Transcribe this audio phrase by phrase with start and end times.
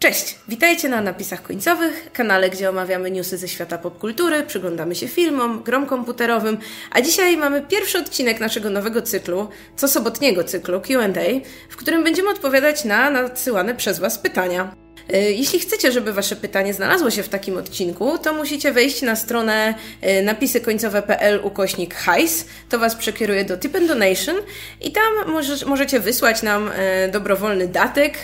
[0.00, 5.62] Cześć, witajcie na Napisach Końcowych, kanale, gdzie omawiamy newsy ze świata popkultury, przyglądamy się filmom,
[5.62, 6.58] grom komputerowym,
[6.90, 11.40] a dzisiaj mamy pierwszy odcinek naszego nowego cyklu, co sobotniego cyklu Q&A,
[11.70, 14.87] w którym będziemy odpowiadać na nadsyłane przez Was pytania.
[15.12, 19.16] E, jeśli chcecie, żeby Wasze pytanie znalazło się w takim odcinku, to musicie wejść na
[19.16, 22.44] stronę e, napisykońcowe.pl ukośnik hajs.
[22.68, 24.36] To Was przekieruje do Tip and Donation
[24.80, 25.36] i tam
[25.66, 28.18] możecie wysłać nam e, dobrowolny datek,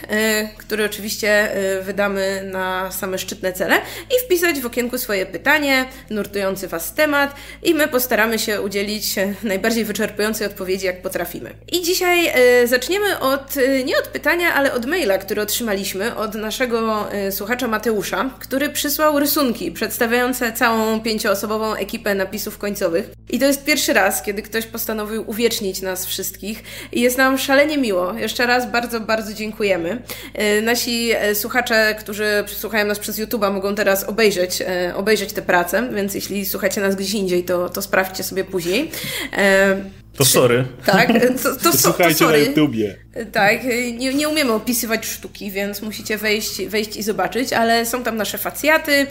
[0.57, 1.50] który oczywiście
[1.82, 3.76] wydamy na same szczytne cele
[4.11, 9.85] i wpisać w okienku swoje pytanie, nurtujący Was temat i my postaramy się udzielić najbardziej
[9.85, 11.54] wyczerpującej odpowiedzi, jak potrafimy.
[11.73, 12.32] I dzisiaj
[12.64, 13.54] zaczniemy od,
[13.85, 18.69] nie od pytania, ale od maila, który otrzymaliśmy od naszego naszego y, słuchacza Mateusza, który
[18.69, 23.11] przysłał rysunki przedstawiające całą pięcioosobową ekipę napisów końcowych.
[23.31, 27.79] I to jest pierwszy raz, kiedy ktoś postanowił uwiecznić nas wszystkich i jest nam szalenie
[27.79, 28.13] miło.
[28.13, 30.03] Jeszcze raz bardzo, bardzo dziękujemy.
[30.59, 34.62] Y, nasi y, słuchacze, którzy słuchają nas przez YouTube'a mogą teraz obejrzeć,
[34.97, 38.91] obejrzeć tę pracę, więc jeśli słuchacie nas gdzieś indziej, to, to sprawdźcie sobie później.
[40.17, 40.65] To sorry.
[40.87, 41.09] Tak,
[41.43, 42.39] to, to, to, Słuchajcie to sorry.
[42.39, 42.97] na YouTubie.
[43.33, 43.65] Tak,
[43.98, 48.39] nie, nie umiemy opisywać sztuki, więc musicie wejść, wejść i zobaczyć, ale są tam nasze
[48.39, 49.07] facjaty y,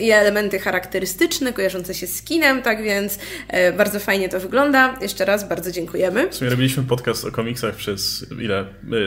[0.00, 4.98] i elementy charakterystyczne, kojarzące się z kinem, tak więc y, bardzo fajnie to wygląda.
[5.00, 6.30] Jeszcze raz bardzo dziękujemy.
[6.30, 8.64] W sumie robiliśmy podcast o komiksach przez ile?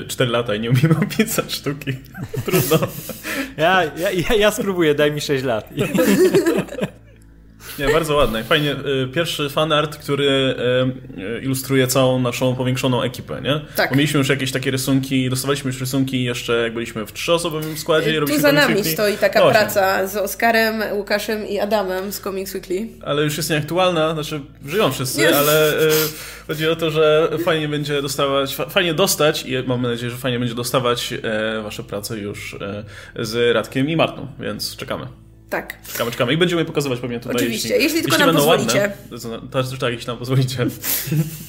[0.08, 1.94] 4 lata i nie umiemy opisać sztuki.
[2.46, 2.88] Trudno.
[3.58, 5.70] Ja, ja, ja, ja spróbuję, daj mi 6 lat.
[7.80, 8.44] Nie, bardzo ładne.
[8.44, 8.72] Fajnie.
[8.72, 13.62] Y, pierwszy fanart, który y, y, ilustruje całą naszą powiększoną ekipę, nie?
[13.76, 13.90] Tak.
[13.90, 18.22] Bo mieliśmy już jakieś takie rysunki, dostawaliśmy już rysunki jeszcze jak byliśmy w trzyosobowym składzie.
[18.22, 18.92] Tu za nami Weekly.
[18.92, 22.88] stoi taka no praca z Oskarem, Łukaszem i Adamem z Comics Weekly.
[23.06, 25.38] Ale już jest nieaktualna, znaczy żyją wszyscy, nie.
[25.38, 25.74] ale
[26.48, 30.56] chodzi o to, że fajnie będzie dostawać, fajnie dostać i mam nadzieję, że fajnie będzie
[30.56, 32.84] dostawać e, wasze prace już e,
[33.26, 35.27] z Radkiem i Martą, więc czekamy.
[35.50, 35.82] Tak.
[35.92, 37.36] Czekamy, czekamy i będziemy pokazywać pewnie tutaj.
[37.36, 38.92] Oczywiście, jeśli, jeśli tylko nam pozwolicie.
[39.12, 40.58] Ładne, to, to, tak, jeśli nam pozwolicie.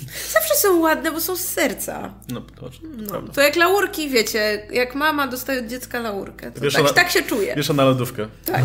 [0.33, 2.15] Zawsze są ładne, bo są z serca.
[2.29, 6.51] No, to, no, to jak laurki, wiecie, jak mama dostaje od dziecka laurkę.
[6.51, 7.55] To tak, na, tak się czuje.
[7.55, 8.29] Wiesza na lodówkę.
[8.45, 8.63] Tak.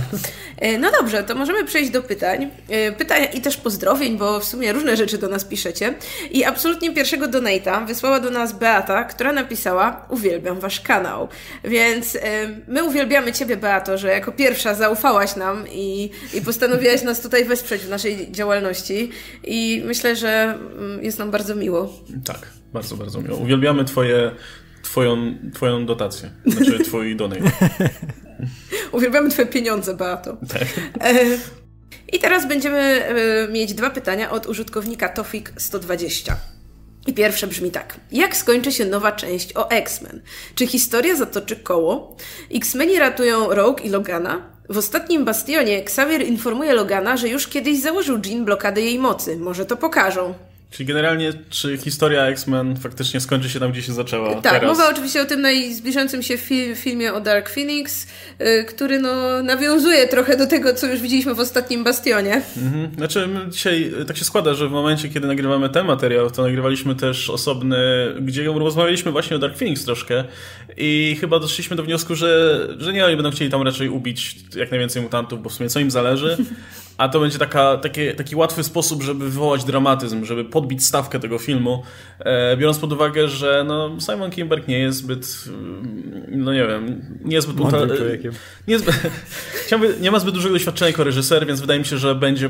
[0.58, 2.50] E, no dobrze, to możemy przejść do pytań.
[2.70, 5.94] E, pytań i też pozdrowień, bo w sumie różne rzeczy do nas piszecie.
[6.32, 11.28] I absolutnie pierwszego donata wysłała do nas Beata, która napisała uwielbiam wasz kanał.
[11.64, 12.20] Więc e,
[12.68, 17.82] my uwielbiamy ciebie, Beato, że jako pierwsza zaufała nam i, i postanowiłaś nas tutaj wesprzeć
[17.82, 19.10] w naszej działalności
[19.44, 21.94] i myślę, że mm, jest nam bardzo miło.
[22.26, 23.38] Tak, bardzo, bardzo miło.
[23.38, 24.32] Uwielbiamy twoje,
[24.84, 27.52] twoją, twoją dotację, znaczy twój donate.
[28.92, 30.38] Uwielbiamy twoje pieniądze, Beato.
[30.50, 30.68] Tak.
[31.02, 31.14] E,
[32.12, 36.34] I teraz będziemy e, mieć dwa pytania od użytkownika Tofik120.
[37.08, 37.96] I pierwsze brzmi tak.
[38.12, 40.22] Jak skończy się nowa część o X-Men?
[40.56, 42.18] Czy historia zatoczy koło?
[42.52, 44.53] X-Meni ratują Rogue i Logana?
[44.74, 49.38] W ostatnim bastionie Xavier informuje Logana, że już kiedyś założył Jean blokadę jej mocy.
[49.38, 50.34] Może to pokażą.
[50.74, 54.42] Czyli generalnie, czy historia X-Men faktycznie skończy się tam, gdzie się zaczęła?
[54.42, 54.78] Tak, teraz?
[54.78, 58.08] mowa oczywiście o tym najzbliżającym się fi filmie o Dark Phoenix,
[58.40, 62.42] yy, który no, nawiązuje trochę do tego, co już widzieliśmy w ostatnim Bastionie.
[62.58, 62.96] Mhm.
[62.98, 67.30] Znaczy, dzisiaj tak się składa, że w momencie, kiedy nagrywamy ten materiał, to nagrywaliśmy też
[67.30, 67.78] osobny,
[68.22, 70.24] gdzie rozmawialiśmy właśnie o Dark Phoenix troszkę
[70.78, 74.72] i chyba doszliśmy do wniosku, że, że nie, oni będą chcieli tam raczej ubić jak
[74.72, 76.38] najwięcej mutantów, bo w sumie co im zależy,
[76.98, 81.38] a to będzie taka, takie, taki łatwy sposób, żeby wywołać dramatyzm, żeby podbić stawkę tego
[81.38, 81.84] filmu,
[82.20, 85.46] e, biorąc pod uwagę, że no, Simon Kimberg nie jest zbyt,
[86.32, 87.70] no nie wiem, nie jest zbyt...
[87.70, 88.34] Człowiekiem.
[88.68, 88.96] Nie, zbyt,
[90.02, 92.50] nie ma zbyt dużego doświadczenia jako reżyser, więc wydaje mi się, że będzie,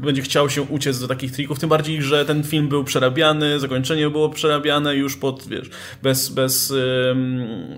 [0.00, 4.10] będzie chciał się uciec do takich trików, tym bardziej, że ten film był przerabiany, zakończenie
[4.10, 5.70] było przerabiane już pod, wiesz,
[6.02, 6.74] bez, bez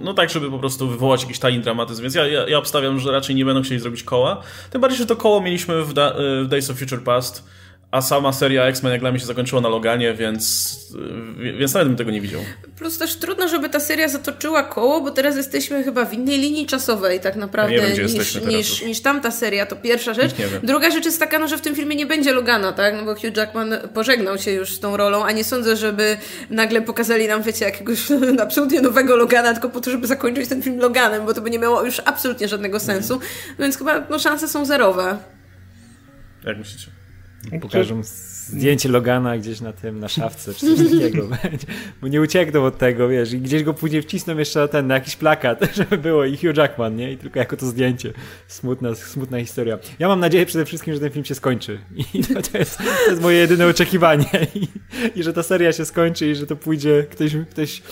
[0.00, 3.12] no tak, żeby po prostu wywołać jakiś tajny dramatyzm, więc ja, ja, ja obstawiam, że
[3.12, 6.48] raczej nie będą chcieli zrobić koła, tym bardziej, że to koło mieliśmy w, da, w
[6.48, 7.44] Days of Future Past,
[7.90, 10.76] a sama seria X-Men jak dla mnie się zakończyła na Loganie, więc,
[11.58, 12.40] więc nawet bym tego nie widział.
[12.78, 16.66] Plus też trudno, żeby ta seria zatoczyła koło, bo teraz jesteśmy chyba w innej linii
[16.66, 19.66] czasowej tak naprawdę ja wiem, niż, niż, niż tamta seria.
[19.66, 20.30] To pierwsza rzecz.
[20.62, 22.94] Druga rzecz jest taka, no, że w tym filmie nie będzie Logana, tak?
[22.94, 26.16] No bo Hugh Jackman pożegnał się już z tą rolą, a nie sądzę, żeby
[26.50, 27.98] nagle pokazali nam, wiecie, jakiegoś
[28.42, 31.58] absolutnie nowego Logana, tylko po to, żeby zakończyć ten film Loganem, bo to by nie
[31.58, 33.14] miało już absolutnie żadnego sensu.
[33.14, 33.26] Mm.
[33.58, 35.18] Więc chyba no, szanse są zerowe.
[36.44, 36.90] Jak myślicie?
[37.60, 38.02] Pokażą
[38.50, 41.66] zdjęcie Logana gdzieś na tym, na szafce, czy coś takiego będzie.
[42.02, 45.16] Bo nie uciekną od tego, wiesz, i gdzieś go później wcisną jeszcze ten, na jakiś
[45.16, 47.12] plakat, żeby było i Hugh Jackman, nie?
[47.12, 48.12] I tylko jako to zdjęcie.
[48.48, 49.78] Smutna, smutna historia.
[49.98, 51.78] Ja mam nadzieję przede wszystkim, że ten film się skończy.
[52.14, 54.46] I to, to, jest, to jest moje jedyne oczekiwanie.
[54.54, 54.68] I,
[55.20, 57.82] I, że ta seria się skończy i że to pójdzie, ktoś, ktoś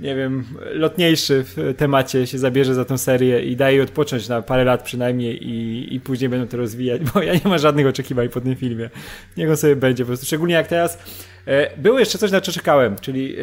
[0.00, 4.42] nie wiem, lotniejszy w temacie się zabierze za tą serię i daje jej odpocząć na
[4.42, 8.28] parę lat przynajmniej i, i później będą to rozwijać, bo ja nie mam żadnych oczekiwań
[8.28, 8.90] po tym filmie.
[9.36, 10.98] Niech on sobie będzie po prostu, szczególnie jak teraz
[11.46, 13.36] E, było jeszcze coś, na co czekałem, czyli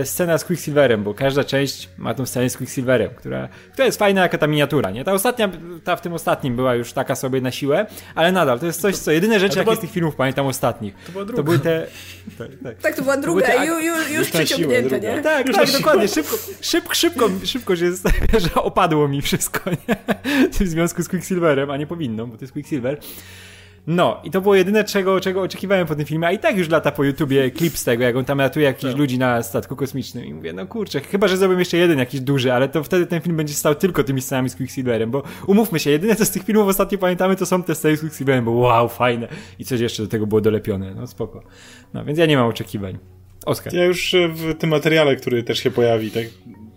[0.00, 3.98] e, scena z Quicksilverem, bo każda część ma tą scenę z Quicksilverem, która, która jest
[3.98, 5.04] fajna jako ta miniatura, nie?
[5.04, 5.50] Ta ostatnia,
[5.84, 8.96] ta w tym ostatnim była już taka sobie na siłę, ale nadal, to jest coś,
[8.96, 10.94] co jedyne rzeczy, jakie z tych filmów pamiętam ostatnich.
[11.06, 11.36] To, była druga.
[11.36, 11.86] to były te...
[12.38, 12.76] Tak, tak.
[12.76, 15.22] tak to była druga, to już, już, już przeciągnięte, nie?
[15.22, 17.92] Tak, już tak, dokładnie, szybko, szybko, szybko, szybko się,
[18.38, 19.96] że opadło mi wszystko, nie?
[20.50, 23.00] W związku z Quicksilverem, a nie powinno, bo to jest Quicksilver.
[23.88, 26.68] No, i to było jedyne, czego, czego oczekiwałem po tym filmie, a i tak już
[26.68, 28.98] lata po YouTubie klip z tego, jak on tam ratuje jakichś tak.
[28.98, 32.52] ludzi na statku kosmicznym i mówię, no kurczę, chyba, że zrobię jeszcze jeden jakiś duży,
[32.52, 35.90] ale to wtedy ten film będzie stał tylko tymi scenami z Quicksilverem, bo umówmy się,
[35.90, 38.88] jedyne co z tych filmów ostatnio pamiętamy, to są te sceny z Quicksilverem, bo wow,
[38.88, 39.28] fajne
[39.58, 41.42] i coś jeszcze do tego było dolepione, no spoko.
[41.94, 42.98] No, więc ja nie mam oczekiwań.
[43.48, 43.74] Oskar.
[43.74, 46.24] Ja już e, w tym materiale, który też się pojawi, tak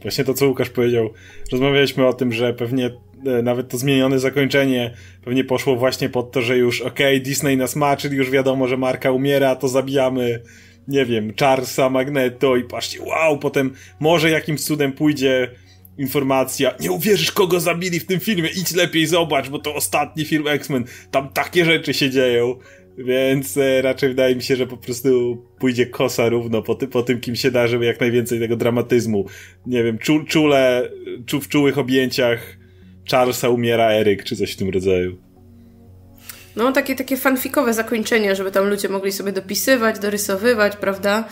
[0.02, 1.10] właśnie to, co Łukasz powiedział,
[1.52, 2.92] rozmawialiśmy o tym, że pewnie
[3.26, 7.58] E, nawet to zmienione zakończenie pewnie poszło właśnie pod to, że już okej, okay, Disney
[7.58, 10.42] nas ma, czyli już wiadomo, że marka umiera, to zabijamy,
[10.88, 15.50] nie wiem, Charlesa, Magneto i patrzcie, wow, potem może jakimś cudem pójdzie
[15.98, 20.48] informacja, nie uwierzysz kogo zabili w tym filmie, idź lepiej zobacz, bo to ostatni film
[20.48, 22.56] X-Men, tam takie rzeczy się dzieją.
[23.04, 27.04] Więc e, raczej wydaje mi się, że po prostu pójdzie kosa równo po, ty, po
[27.04, 29.26] tym, kim się da, żeby jak najwięcej tego dramatyzmu.
[29.66, 30.90] Nie wiem, czu, czule,
[31.26, 32.58] czu, w czułych objęciach
[33.12, 35.18] Charlesa umiera Eryk, czy coś w tym rodzaju.
[36.56, 41.28] No, takie, takie fanfikowe zakończenie, żeby tam ludzie mogli sobie dopisywać, dorysowywać, prawda?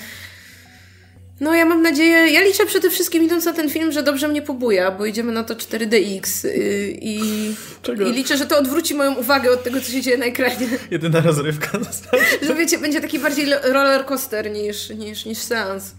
[1.39, 4.41] No, ja mam nadzieję, ja liczę przede wszystkim idąc na ten film, że dobrze mnie
[4.41, 6.53] pobuja, bo idziemy na to 4DX yy,
[7.01, 7.19] i,
[8.07, 10.67] i liczę, że to odwróci moją uwagę od tego, co się dzieje na ekranie.
[10.91, 11.79] Jedyna rozrywka.
[12.41, 15.93] że wiecie, będzie taki bardziej roller coaster niż, niż, niż seans.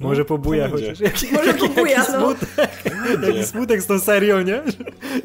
[0.00, 1.00] Może pobuja chociaż.
[1.00, 2.18] Jaki, Może pobuja, jaki no.
[2.18, 2.70] Smutek,
[3.26, 4.62] jaki smutek z tą serią, nie?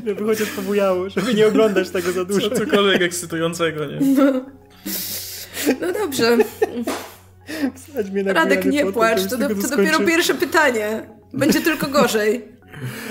[0.06, 2.50] Żeby chociaż pobujało, żeby nie oglądać tego za dużo.
[2.50, 4.00] Co, cokolwiek ekscytującego, nie?
[4.02, 4.46] No,
[5.82, 6.38] no dobrze.
[8.26, 11.02] Radek, nie płacz, to, to, to dopiero pierwsze pytanie.
[11.34, 12.46] Będzie tylko gorzej.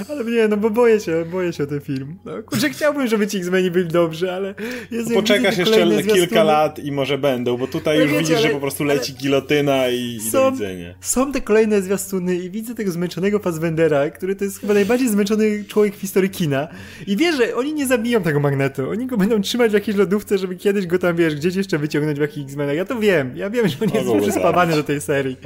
[0.09, 2.19] Ale nie, no bo boję się, boję się o ten film.
[2.25, 4.55] No, kurczę, chciałbym, żeby ci X-Meni byli dobrzy, ale...
[4.91, 8.55] Jest, Poczekasz jeszcze kilka lat i może będą, bo tutaj już wiecie, widzisz, ale, że
[8.55, 10.94] po prostu leci gilotyna i, są, i do widzenia.
[11.00, 15.65] Są te kolejne zwiastuny i widzę tego zmęczonego Fassbendera, który to jest chyba najbardziej zmęczony
[15.65, 16.69] człowiek w historii kina.
[17.06, 18.91] I wie, że oni nie zabiją tego magnetu.
[18.91, 22.19] Oni go będą trzymać w jakiejś lodówce, żeby kiedyś go tam, wiesz, gdzieś jeszcze wyciągnąć
[22.19, 22.76] w jakichś X-Menach.
[22.76, 23.37] Ja to wiem.
[23.37, 25.37] Ja wiem, że on jest przyspawany do tej serii.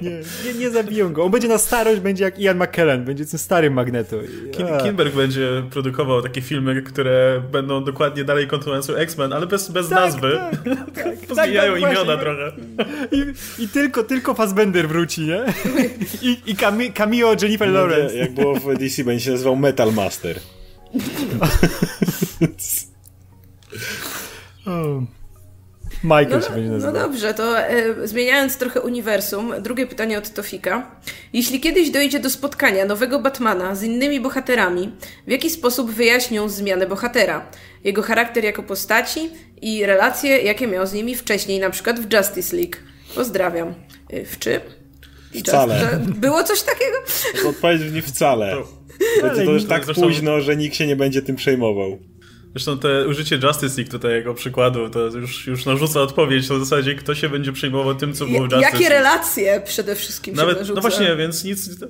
[0.00, 0.10] Nie,
[0.44, 1.24] nie, nie zabiją go.
[1.24, 4.16] On będzie na starość, będzie jak Ian McKellen, będzie tym starym Magneto.
[4.52, 9.88] Kim, Kinberg będzie produkował takie filmy, które będą dokładnie dalej kontynuacją X-Men, ale bez, bez
[9.88, 10.38] tak, nazwy.
[10.64, 12.22] Tak, tak, Pozmieniają tak, imiona właśnie.
[12.22, 12.52] trochę.
[13.12, 13.24] I,
[13.62, 15.44] I, tylko, tylko Fassbender wróci, nie?
[16.22, 16.56] I, i
[16.92, 18.16] cameo Jennifer Lawrence.
[18.16, 20.40] Jak było w DC, będzie się nazywał Metal Master.
[24.66, 25.15] oh.
[26.06, 26.94] Michael no, się będzie no nazywał.
[26.94, 30.90] No dobrze, to e, zmieniając trochę uniwersum, drugie pytanie od Tofika.
[31.32, 34.92] Jeśli kiedyś dojdzie do spotkania nowego Batmana z innymi bohaterami,
[35.26, 37.46] w jaki sposób wyjaśnią zmianę bohatera?
[37.84, 39.30] Jego charakter jako postaci
[39.62, 42.76] i relacje, jakie miał z nimi wcześniej, na przykład w Justice League.
[43.14, 43.74] Pozdrawiam.
[44.10, 44.60] E, w czym?
[45.40, 46.00] Wcale.
[46.16, 46.96] Było coś takiego?
[47.48, 48.56] Odpowiedź nie wcale.
[49.22, 51.98] Będzie to już tak późno, że nikt się nie będzie tym przejmował.
[52.56, 56.94] Zresztą te użycie Justice League tutaj jako przykładu, to już, już narzuca odpowiedź na zasadzie,
[56.94, 60.58] kto się będzie przejmował tym, co było w Justice Jakie relacje przede wszystkim Nawet, się
[60.58, 60.74] narzuca.
[60.74, 61.80] No właśnie, więc nic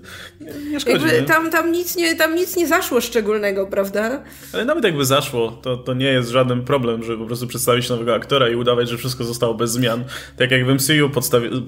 [0.41, 1.07] nie, nie szkodzi.
[1.07, 4.23] Jakby tam, tam, nic nie, tam nic nie zaszło szczególnego, prawda?
[4.53, 8.15] Ale nawet jakby zaszło, to, to nie jest żaden problem, żeby po prostu przedstawić nowego
[8.15, 10.05] aktora i udawać, że wszystko zostało bez zmian.
[10.37, 11.11] Tak jak w MCU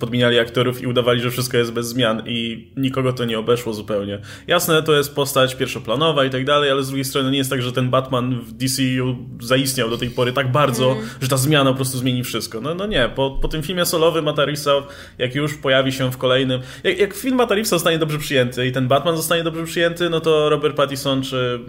[0.00, 4.18] podmieniali aktorów i udawali, że wszystko jest bez zmian i nikogo to nie obeszło zupełnie.
[4.46, 7.62] Jasne, to jest postać pierwszoplanowa i tak dalej, ale z drugiej strony nie jest tak,
[7.62, 11.08] że ten Batman w DC DCU zaistniał do tej pory tak bardzo, mm.
[11.20, 12.60] że ta zmiana po prostu zmieni wszystko.
[12.60, 14.72] No, no nie, po, po tym filmie solowym Matarisa,
[15.18, 16.60] jak już pojawi się w kolejnym...
[16.84, 20.48] Jak, jak film Matarisa zostanie dobrze przyjęty i ten Batman zostanie dobrze przyjęty, no to
[20.48, 21.60] Robert Pattinson czy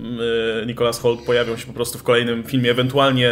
[0.60, 3.32] yy, Nicholas Holt pojawią się po prostu w kolejnym filmie, ewentualnie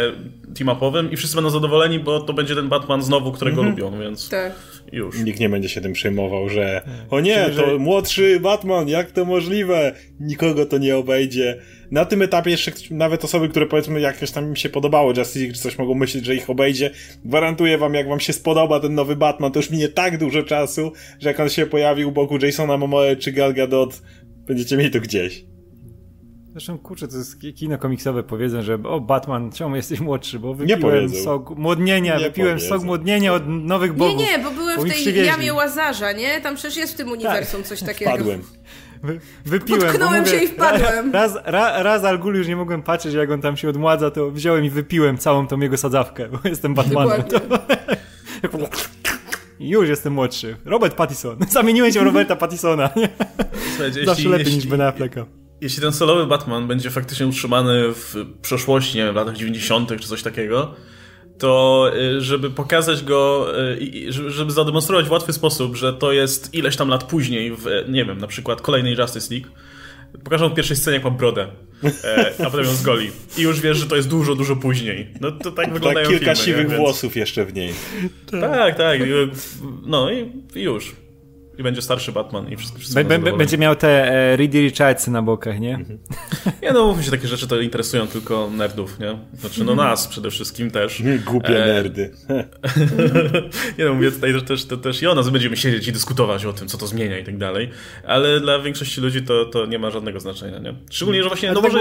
[0.54, 3.78] team-upowym i wszyscy będą zadowoleni, bo to będzie ten Batman znowu, którego mm -hmm.
[3.78, 4.28] lubią, więc...
[4.28, 4.52] Tak.
[4.92, 5.18] Już.
[5.18, 9.92] Nikt nie będzie się tym przejmował, że o nie, to młodszy Batman, jak to możliwe?
[10.20, 11.58] Nikogo to nie obejdzie
[11.90, 15.54] na tym etapie jeszcze nawet osoby, które powiedzmy jakoś tam im się podobało Justice League,
[15.54, 16.90] czy coś mogą myśleć, że ich obejdzie.
[17.24, 20.92] Gwarantuję wam, jak wam się spodoba ten nowy Batman, to już minie tak dużo czasu,
[21.20, 24.02] że jak on się pojawi u boku Jasona Momoe czy Gal Gadot,
[24.46, 25.44] będziecie mieli to gdzieś.
[26.52, 31.14] Zresztą kurczę, to jest kino komiksowe powiedzą, że o Batman, czemu jesteś młodszy, bo wypiłem
[31.14, 32.68] sok młodnienia, nie wypiłem powiedzą.
[32.68, 34.18] sok młodnienia od nowych bogów.
[34.18, 36.40] Nie, nie, bo byłem w tej jamie Łazarza, nie?
[36.40, 37.68] Tam przecież jest w tym uniwersum tak.
[37.68, 38.10] coś takiego.
[38.10, 38.42] Wpadłem.
[39.02, 39.82] Wy, wypiłem.
[39.82, 41.12] Potknąłem mówię, się i wpadłem.
[41.12, 44.64] Raz, raz, raz Algul już nie mogłem patrzeć, jak on tam się odmładza, to wziąłem
[44.64, 47.22] i wypiłem całą tą jego sadzawkę, bo jestem Batmanem.
[49.60, 50.56] już jestem młodszy.
[50.64, 51.36] Robert Pattison.
[51.50, 52.90] Zamieniłem się w Roberta Pattisona.
[53.78, 55.26] Zawsze jeśli, lepiej jeśli, niż Ben Afflecka.
[55.60, 60.00] Jeśli ten solowy Batman będzie faktycznie utrzymany w przeszłości, nie wiem, w latach 90.
[60.00, 60.74] czy coś takiego,
[61.38, 66.76] to y, żeby pokazać go, y, żeby zademonstrować w łatwy sposób, że to jest ileś
[66.76, 69.48] tam lat później w, nie wiem, na przykład kolejnej Justice League,
[70.24, 71.48] pokażą w pierwszej scenie, jak ma brodę,
[72.04, 73.10] e, a potem ją zgoli.
[73.38, 75.08] I już wiesz, że to jest dużo, dużo później.
[75.20, 77.72] No to tak wyglądają tak, kilka filmy, siwych włosów jeszcze w niej.
[78.30, 79.00] Tak, tak.
[79.86, 80.96] No i, i już.
[81.58, 83.04] I będzie starszy Batman i wszystko, wszystko
[83.36, 85.74] Będzie miał te e, Reedy Richardsy na bokach, nie?
[85.74, 85.98] Mhm.
[86.62, 89.18] Nie no, mówmy się, takie rzeczy to interesują tylko nerdów, nie?
[89.34, 91.00] Znaczy, no nas przede wszystkim też.
[91.00, 91.66] Nie, głupie e...
[91.66, 92.10] nerdy.
[93.78, 96.52] nie no, mówię tutaj też, to też i o nas będziemy siedzieć i dyskutować o
[96.52, 97.70] tym, co to zmienia i tak dalej,
[98.06, 100.74] ale dla większości ludzi to, to nie ma żadnego znaczenia, nie?
[100.90, 101.78] Szczególnie, że właśnie, no może,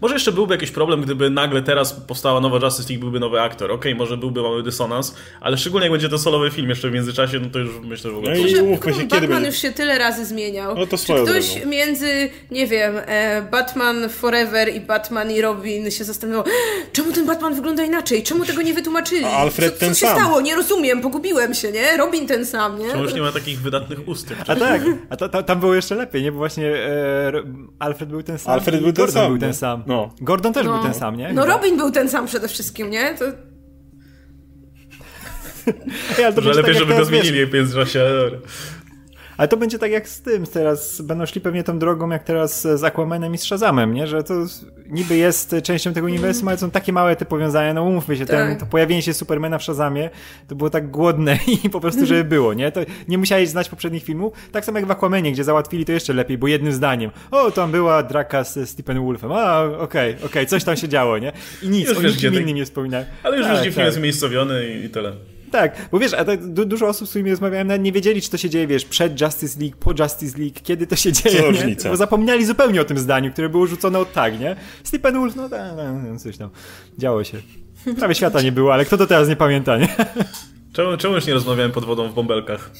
[0.00, 3.70] może jeszcze byłby jakiś problem, gdyby nagle teraz powstała nowa Justice League, byłby nowy aktor.
[3.70, 6.92] Okej, okay, może byłby mały dysonans, ale szczególnie jak będzie to solowy film jeszcze w
[6.92, 8.34] międzyczasie, no to już myślę, że w ogóle...
[8.38, 10.74] No i umówmy się, Batman już się tyle razy zmieniał.
[10.74, 11.70] No to Czy ktoś drogą.
[11.70, 16.44] między, nie wiem, e, Batman Forever i Batman i Robin się zastanawiał,
[16.92, 18.22] czemu ten Batman wygląda inaczej?
[18.22, 19.24] Czemu tego nie wytłumaczyli?
[19.24, 20.16] A Alfred co, ten co się sam.
[20.18, 20.40] stało?
[20.40, 21.96] Nie rozumiem, pogubiłem się, nie?
[21.96, 22.90] Robin ten sam, nie?
[22.90, 24.34] Czemu już nie ma takich wydatnych ust?
[24.46, 26.32] A tak, a to, to, tam było jeszcze lepiej, nie?
[26.32, 27.32] Bo właśnie e,
[27.78, 28.54] Alfred był ten sam.
[28.54, 29.32] Alfred był ten Gordon sam.
[29.32, 29.82] był ten sam.
[29.86, 30.14] No.
[30.20, 30.74] Gordon też no.
[30.74, 31.32] był ten sam, nie?
[31.32, 33.14] No Robin był ten sam przede wszystkim, nie?
[33.14, 33.24] To...
[36.34, 38.00] To lepiej, tak żeby go zmienili w międzyczasie.
[39.38, 42.62] Ale to będzie tak jak z tym, teraz będą szli pewnie tą drogą jak teraz
[42.62, 44.06] z Aquamanem i z Shazamem, nie?
[44.06, 44.34] Że to
[44.88, 48.50] niby jest częścią tego uniwersum, ale są takie małe te powiązania, no umówmy się, ten,
[48.50, 48.60] tak.
[48.60, 50.10] to pojawienie się Supermana w Shazamie
[50.48, 52.72] to było tak głodne i po prostu, żeby było, nie?
[52.72, 56.12] To nie musiałeś znać poprzednich filmów, tak samo jak w Aquamanie, gdzie załatwili to jeszcze
[56.12, 60.26] lepiej, bo jednym zdaniem, o, tam była draka z Stephen Wolfem, a, okej, okay, okej,
[60.26, 61.32] okay, coś tam się działo, nie?
[61.62, 63.06] I nic, już o nikim innym nie wspominałem.
[63.22, 63.74] Ale już tak, wiesz, gdzie tak.
[63.74, 65.12] film jest umiejscowiony i, i tyle.
[65.50, 68.36] Tak, bo wiesz, a tak du dużo osób, z którymi rozmawiałem, nie wiedzieli, czy to
[68.36, 71.90] się dzieje, wiesz, przed Justice League, po Justice League, kiedy to się dzieje, Co nie?
[71.90, 74.56] Bo zapomnieli zupełnie o tym zdaniu, które było rzucone od tak, nie?
[74.84, 75.70] Stephen Wolf, no tak,
[76.18, 76.50] coś tam,
[76.98, 77.38] działo się.
[77.98, 79.88] Prawie świata nie było, ale kto to teraz nie pamięta, nie?
[80.72, 82.70] Czemu, czemu już nie rozmawiałem pod wodą w bąbelkach?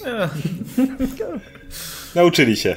[2.14, 2.76] Nauczyli się.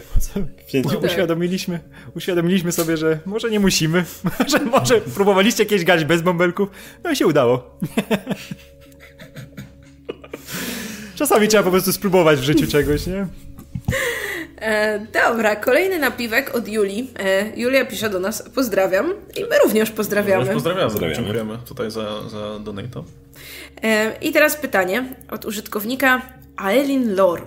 [0.83, 1.79] No, uświadomiliśmy,
[2.15, 4.05] uświadomiliśmy sobie, że może nie musimy,
[4.51, 6.69] że może próbowaliście kiedyś gać bez bąbelków,
[7.03, 7.79] no i się udało.
[11.22, 13.28] Czasami trzeba po prostu spróbować w życiu czegoś, nie?
[14.62, 17.12] E, dobra, kolejny napiwek od Julii.
[17.20, 20.46] E, Julia pisze do nas, pozdrawiam i my również pozdrawiamy.
[20.46, 21.16] My pozdrawiamy, pozdrawiamy.
[21.16, 23.04] dziękujemy tutaj za, za donate.
[23.84, 26.22] E, I teraz pytanie od użytkownika
[26.58, 27.44] Aelin Lore.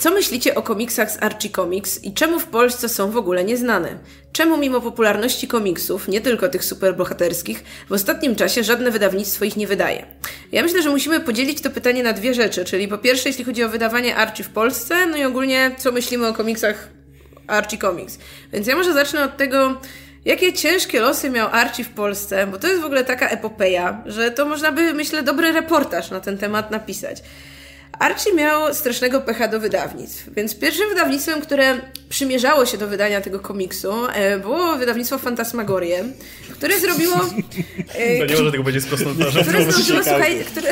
[0.00, 3.98] Co myślicie o komiksach z Archie Comics i czemu w Polsce są w ogóle nieznane?
[4.32, 9.66] Czemu mimo popularności komiksów, nie tylko tych superbohaterskich, w ostatnim czasie żadne wydawnictwo ich nie
[9.66, 10.06] wydaje?
[10.52, 13.64] Ja myślę, że musimy podzielić to pytanie na dwie rzeczy, czyli po pierwsze, jeśli chodzi
[13.64, 16.88] o wydawanie Archie w Polsce, no i ogólnie co myślimy o komiksach
[17.46, 18.18] Archie Comics.
[18.52, 19.80] Więc ja może zacznę od tego,
[20.24, 24.30] Jakie ciężkie losy miał Archie w Polsce, bo to jest w ogóle taka epopeja, że
[24.30, 27.22] to można by, myślę, dobry reportaż na ten temat napisać.
[28.00, 31.78] Archie miał strasznego pecha do wydawnictw, więc pierwszym wydawnictwem, które
[32.08, 36.04] przymierzało się do wydania tego komiksu, e, było wydawnictwo Fantasmagorie,
[36.52, 37.16] które zrobiło...
[37.94, 38.80] E, to nie może tego będzie.
[38.80, 40.70] Które zdążyło, słuchaj, które,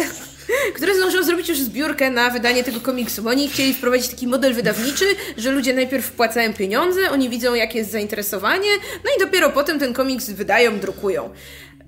[0.75, 4.54] które zdążyło zrobić już zbiórkę na wydanie tego komiksu, bo oni chcieli wprowadzić taki model
[4.54, 5.04] wydawniczy,
[5.37, 8.70] że ludzie najpierw wpłacają pieniądze, oni widzą jakie jest zainteresowanie,
[9.04, 11.30] no i dopiero potem ten komiks wydają, drukują.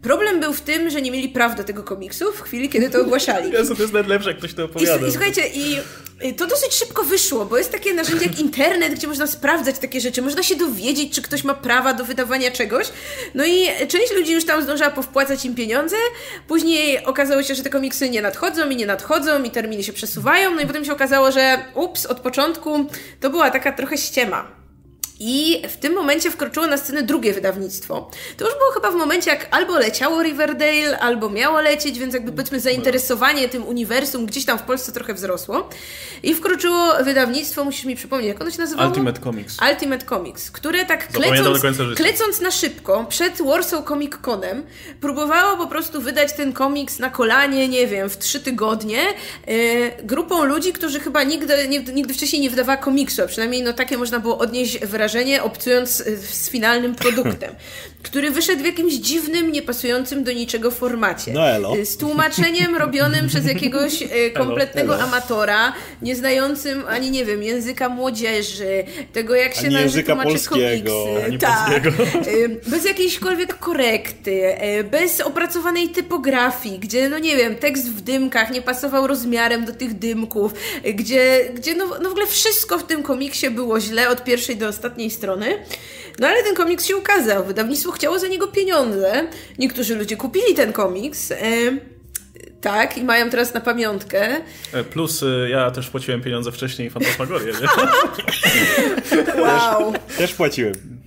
[0.02, 3.00] Problem był w tym, że nie mieli praw do tego komiksu w chwili, kiedy to
[3.00, 3.52] ogłaszali.
[3.58, 5.06] Jezu, to jest najlepsze, jak ktoś to opowiada.
[5.06, 5.78] I, I, słuchajcie, i
[6.36, 10.22] to dosyć szybko wyszło, bo jest takie narzędzie jak internet, gdzie można sprawdzać takie rzeczy,
[10.22, 12.86] można się dowiedzieć, czy ktoś ma prawa do wydawania czegoś.
[13.34, 15.96] No i część ludzi już tam zdążyła powpłacać im pieniądze,
[16.48, 20.54] później okazało się, że te komiksy nie nadchodzą i nie nadchodzą i terminy się przesuwają,
[20.54, 22.86] no i potem się okazało, że ups, od początku
[23.20, 24.59] to była taka trochę ściema.
[25.22, 28.10] I w tym momencie wkroczyło na scenę drugie wydawnictwo.
[28.36, 32.32] To już było chyba w momencie, jak albo leciało Riverdale, albo miało lecieć, więc jakby
[32.32, 35.68] powiedzmy zainteresowanie tym uniwersum gdzieś tam w Polsce trochę wzrosło.
[36.22, 38.88] I wkroczyło wydawnictwo, musisz mi przypomnieć, jak ono się nazywało?
[38.88, 39.56] Ultimate Comics.
[39.70, 41.62] Ultimate Comics, które tak klecąc,
[41.96, 44.62] klecąc na szybko przed Warsaw Comic Conem
[45.00, 48.98] próbowało po prostu wydać ten komiks na kolanie, nie wiem, w trzy tygodnie
[49.46, 49.54] yy,
[50.02, 54.20] grupą ludzi, którzy chyba nigdy, nigdy, wcześniej nie wydawała komiksu, a przynajmniej no takie można
[54.20, 57.54] było odnieść wrażenie wrażenie, obcując y, z finalnym produktem,
[58.02, 61.32] który wyszedł w jakimś dziwnym, niepasującym do niczego formacie.
[61.32, 61.76] No elo.
[61.76, 65.04] Y, Z tłumaczeniem robionym przez jakiegoś y, kompletnego elo.
[65.04, 71.04] amatora, nie znającym ani, nie wiem, języka młodzieży, tego jak się Ani należy języka polskiego,
[71.04, 71.24] komiksy.
[71.26, 71.82] ani tak.
[71.82, 72.04] polskiego.
[72.30, 74.42] Y, Bez jakiejśkolwiek korekty,
[74.90, 79.98] bez opracowanej typografii, gdzie, no nie wiem, tekst w dymkach nie pasował rozmiarem do tych
[79.98, 80.52] dymków,
[80.94, 84.68] gdzie, gdzie no, no w ogóle wszystko w tym komiksie było źle od pierwszej do
[84.68, 85.46] ostatniej strony.
[86.18, 89.28] No ale ten komiks się ukazał, wydawnictwo chciało za niego pieniądze,
[89.58, 91.36] niektórzy ludzie kupili ten komiks, y,
[92.60, 94.40] tak, i mają teraz na pamiątkę.
[94.72, 97.68] E, Plus y, ja też płaciłem pieniądze wcześniej Fantasmagorię, nie?
[99.42, 99.92] Wow!
[100.18, 100.99] Też płaciłem.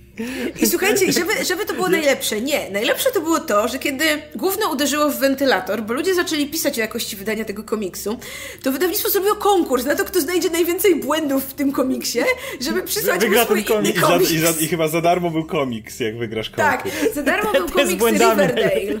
[0.62, 2.40] I słuchajcie, żeby, żeby to było najlepsze.
[2.40, 4.04] Nie, najlepsze to było to, że kiedy
[4.34, 8.18] gówno uderzyło w wentylator, bo ludzie zaczęli pisać o jakości wydania tego komiksu,
[8.62, 12.20] to wydawnictwo zrobiło konkurs na to, kto znajdzie najwięcej błędów w tym komiksie,
[12.60, 14.30] żeby przysłać mu Wygra swój ten inny I, za, komiks.
[14.30, 17.14] i, za, I chyba za darmo był komiks, jak wygrasz Tak, konkurs.
[17.14, 18.04] za darmo był komiks.
[18.04, 19.00] Riverdale.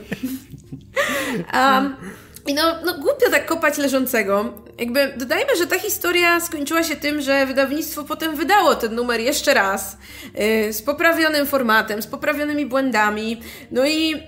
[1.54, 1.96] Um,
[2.46, 4.52] I no, no głupio tak kopać leżącego.
[4.78, 9.54] Jakby dodajmy, że ta historia skończyła się tym, że wydawnictwo potem wydało ten numer jeszcze
[9.54, 9.96] raz
[10.34, 13.40] yy, z poprawionym formatem, z poprawionymi błędami.
[13.70, 14.22] No i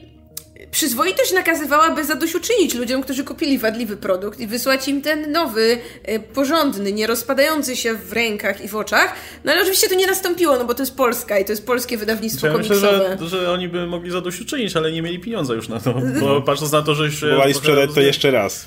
[0.70, 6.92] przyzwoitość nakazywałaby zadośćuczynić ludziom, którzy kupili wadliwy produkt i wysłać im ten nowy, y, porządny,
[6.92, 9.14] nie rozpadający się w rękach i w oczach.
[9.44, 11.96] No ale oczywiście to nie nastąpiło, no bo to jest Polska i to jest polskie
[11.96, 13.16] wydawnictwo Ja myślę, komiksowe.
[13.20, 15.94] że, że oni by mogli zadośćuczynić, ale nie mieli pieniądza już na to.
[16.20, 17.18] Bo patrząc na to, że się...
[17.18, 18.66] Próbowali sprzedać to jeszcze raz.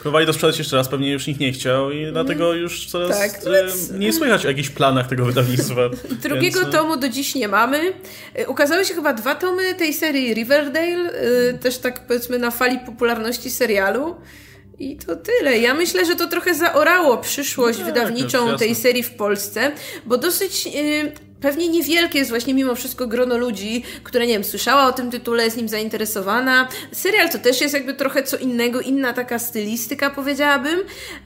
[0.00, 3.46] Próbowali to sprzedać jeszcze raz, pewnie już nikt nie chciał i dlatego już coraz Tak,
[3.46, 5.88] e, więc- nie słychać o jakichś planach tego wydawnictwa.
[6.22, 7.92] Drugiego Więc, e, tomu do dziś nie mamy.
[8.38, 11.10] Y, Ukazały się chyba dwa tomy tej serii Riverdale,
[11.50, 14.16] y, też tak powiedzmy na fali popularności serialu.
[14.78, 15.58] I to tyle.
[15.58, 19.72] Ja myślę, że to trochę zaorało przyszłość Tak, wydawniczą tej serii w Polsce,
[20.06, 24.86] bo dosyć y, pewnie niewielkie jest właśnie mimo wszystko grono ludzi, które nie wiem, słyszała
[24.86, 26.68] o tym tytule, jest nim zainteresowana.
[26.92, 30.78] Serial to też jest jakby trochę co innego, inna taka stylistyka powiedziałabym.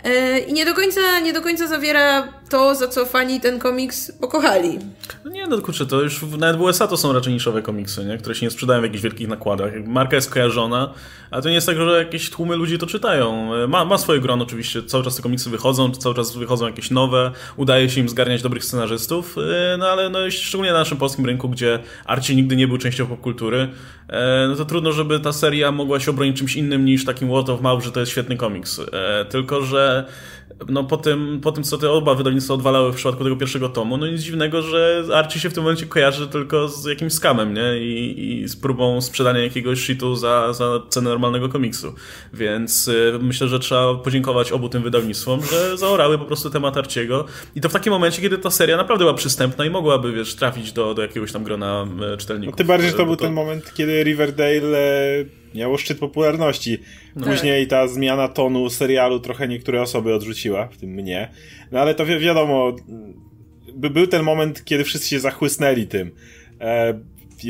[0.07, 4.13] Y, I nie do końca, nie do końca zawiera to, za co fani ten komiks
[4.21, 4.79] pokochali.
[5.25, 8.19] No nie, no kurczę, to już nawet w USA to są raczej niszowe komiksy, nie?
[8.19, 9.73] które się nie sprzedają w jakichś wielkich nakładach.
[9.87, 10.95] Marka jest kojarzona,
[11.31, 13.51] a to nie jest tak, że jakieś tłumy ludzi to czytają.
[13.69, 17.31] Ma, ma swoje grono oczywiście, cały czas te komiksy wychodzą, cały czas wychodzą jakieś nowe,
[17.57, 21.49] udaje się im zgarniać dobrych scenarzystów, yy, no ale no, szczególnie na naszym polskim rynku,
[21.49, 24.17] gdzie Archie nigdy nie był częścią popkultury, yy,
[24.49, 27.61] no to trudno, żeby ta seria mogła się obronić czymś innym niż takim Word of
[27.61, 28.79] Mouth, że to jest świetny komiks.
[28.79, 28.85] Yy,
[29.29, 30.07] Tylko, że
[30.69, 33.97] no po tym, po tym, co te oba wydawnictwa odwalały w przypadku tego pierwszego tomu,
[33.97, 37.79] no nic dziwnego, że Archie się w tym momencie kojarzy tylko z jakimś skamem, nie?
[37.79, 41.95] I, i z próbą sprzedania jakiegoś shitu za, za cenę normalnego komiksu.
[42.33, 47.25] Więc y, myślę, że trzeba podziękować obu tym wydawnictwom, że zaorały po prostu temat Arciego.
[47.55, 50.73] I to w takim momencie, kiedy ta seria naprawdę była przystępna i mogłaby, wiesz, trafić
[50.73, 52.55] do, do jakiegoś tam grona e, czytelników.
[52.55, 56.79] No, tym bardziej, że to Bo był ten moment, kiedy Riverdale e, miało szczyt popularności.
[57.17, 57.27] No.
[57.27, 61.29] Później ta zmiana tonu serialu trochę niektóre osoby odrzuciła, w tym mnie.
[61.73, 62.77] No ale to wi wiadomo,
[63.75, 66.11] by, był ten moment, kiedy wszyscy się zachłysnęli tym.
[66.61, 67.01] E,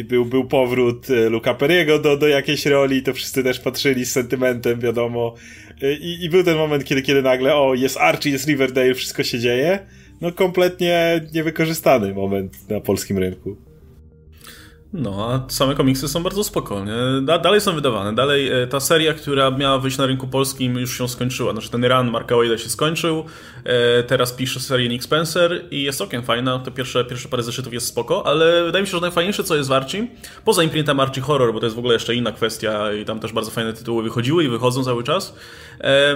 [0.05, 4.13] był, był powrót e, Luca Periego do, do jakiejś roli, to wszyscy też patrzyli z
[4.13, 5.35] sentymentem, wiadomo.
[5.83, 9.23] E, I, I był ten moment, kiedy, kiedy nagle, o, jest Archie, jest Riverdale, wszystko
[9.23, 9.79] się dzieje.
[10.21, 13.57] No kompletnie niewykorzystany moment na polskim rynku.
[14.93, 17.23] No, a same komiksy są bardzo spokojne.
[17.23, 18.15] Da, dalej są wydawane.
[18.15, 21.53] Dalej e, ta seria, która miała wyjść na rynku polskim, już się skończyła.
[21.53, 23.25] Znaczy ten run Marka Wade'a się skończył.
[23.65, 26.59] E, teraz pisze serię Nick Spencer i jest całkiem fajna.
[26.59, 29.69] Te pierwsze, pierwsze parę zeszytów jest spoko, ale wydaje mi się, że najfajniejsze co jest
[29.69, 30.07] w Archie,
[30.45, 33.33] poza imprintem Archie Horror, bo to jest w ogóle jeszcze inna kwestia i tam też
[33.33, 35.35] bardzo fajne tytuły wychodziły i wychodzą cały czas,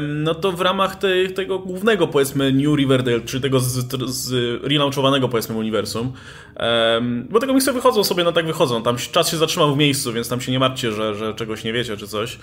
[0.01, 4.33] no to w ramach tej, tego głównego, powiedzmy, New Riverdale, czy tego z, z
[4.65, 6.13] relaunchowanego, powiedzmy, uniwersum,
[7.31, 8.83] bo te komiksy wychodzą sobie, no tak wychodzą.
[8.83, 11.73] Tam czas się zatrzymał w miejscu, więc tam się nie martwcie, że, że czegoś nie
[11.73, 12.39] wiecie, czy coś.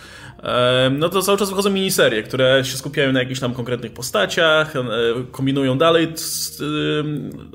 [0.91, 4.73] No to cały czas wychodzą miniserie, które się skupiają na jakichś tam konkretnych postaciach,
[5.31, 6.07] kombinują dalej,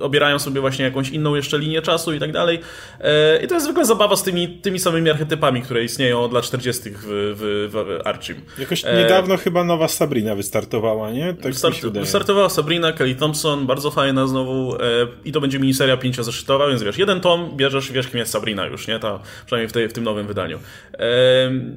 [0.00, 2.60] obierają sobie właśnie jakąś inną jeszcze linię czasu i tak dalej.
[3.00, 6.44] E, I to jest zwykle zabawa z tymi, tymi samymi archetypami, które istnieją od lat
[6.44, 6.90] 40.
[6.90, 8.36] w, w, w Archim.
[8.58, 11.34] Jakoś E, niedawno chyba nowa Sabrina wystartowała, nie?
[11.34, 14.78] Tak Wystart, wystartowała Sabrina, Kelly Thompson, bardzo fajna znowu e,
[15.24, 18.88] i to będzie miniseria pięciozeszytowa, więc wiesz, jeden tom bierzesz wiesz kim jest Sabrina już,
[18.88, 18.98] nie?
[18.98, 20.58] Ta, przynajmniej w, tej, w tym nowym wydaniu.
[20.94, 21.08] E,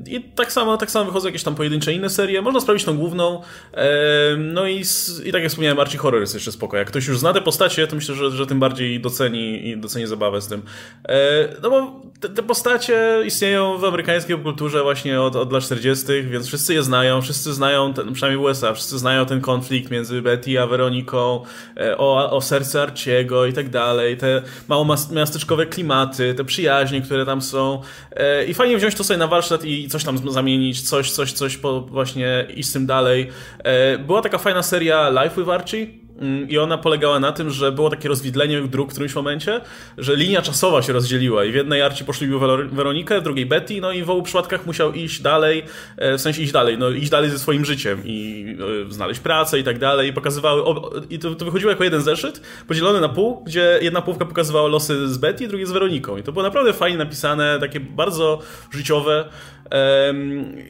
[0.07, 3.41] I tak samo, tak samo wychodzą jakieś tam pojedyncze inne serie, można sprawdzić tą główną,
[3.73, 3.89] e,
[4.37, 4.83] no i,
[5.25, 6.77] i tak jak wspomniałem, Archie Horror jest jeszcze spoko.
[6.77, 10.07] Jak ktoś już zna te postacie, to myślę, że, że tym bardziej doceni i doceni
[10.07, 10.61] zabawę z tym.
[11.09, 16.05] E, no bo te, te, postacie istnieją w amerykańskiej kulturze właśnie od, od lat 40.,
[16.23, 17.60] więc wszyscy je znają, wszyscy znają,
[17.93, 21.43] ten, przynajmniej w USA, wszyscy znają ten konflikt między Betty a Weroniką,
[21.77, 27.25] e, o, o serce Arciego i tak dalej, te mało miasteczkowe klimaty, te przyjaźnie, które
[27.25, 31.11] tam są e, i fajnie wziąć to sobie na warsztat i coś tam zamienić, coś,
[31.11, 33.29] coś, coś po właśnie iść z tym dalej.
[33.63, 36.00] E, była taka fajna seria Life with Archie,
[36.49, 39.61] I ona polegała na tym, że było takie rozwidlenie dróg w którymś momencie,
[39.97, 42.39] że linia czasowa się rozdzieliła i w jednej arci poszliby
[42.71, 45.63] Weronikę, w drugiej Betty, no i w obu przypadkach musiał iść dalej,
[45.97, 48.45] e, w sensie iść dalej, no iść dalej ze swoim życiem i
[48.89, 50.63] e, znaleźć pracę i tak dalej i pokazywały,
[51.09, 55.09] i to, to wychodziło jako jeden zeszyt, podzielony na pół, gdzie jedna półka pokazywała losy
[55.09, 58.39] z Betty, drugie z Weroniką i to było naprawdę fajnie napisane, takie bardzo
[58.71, 59.25] życiowe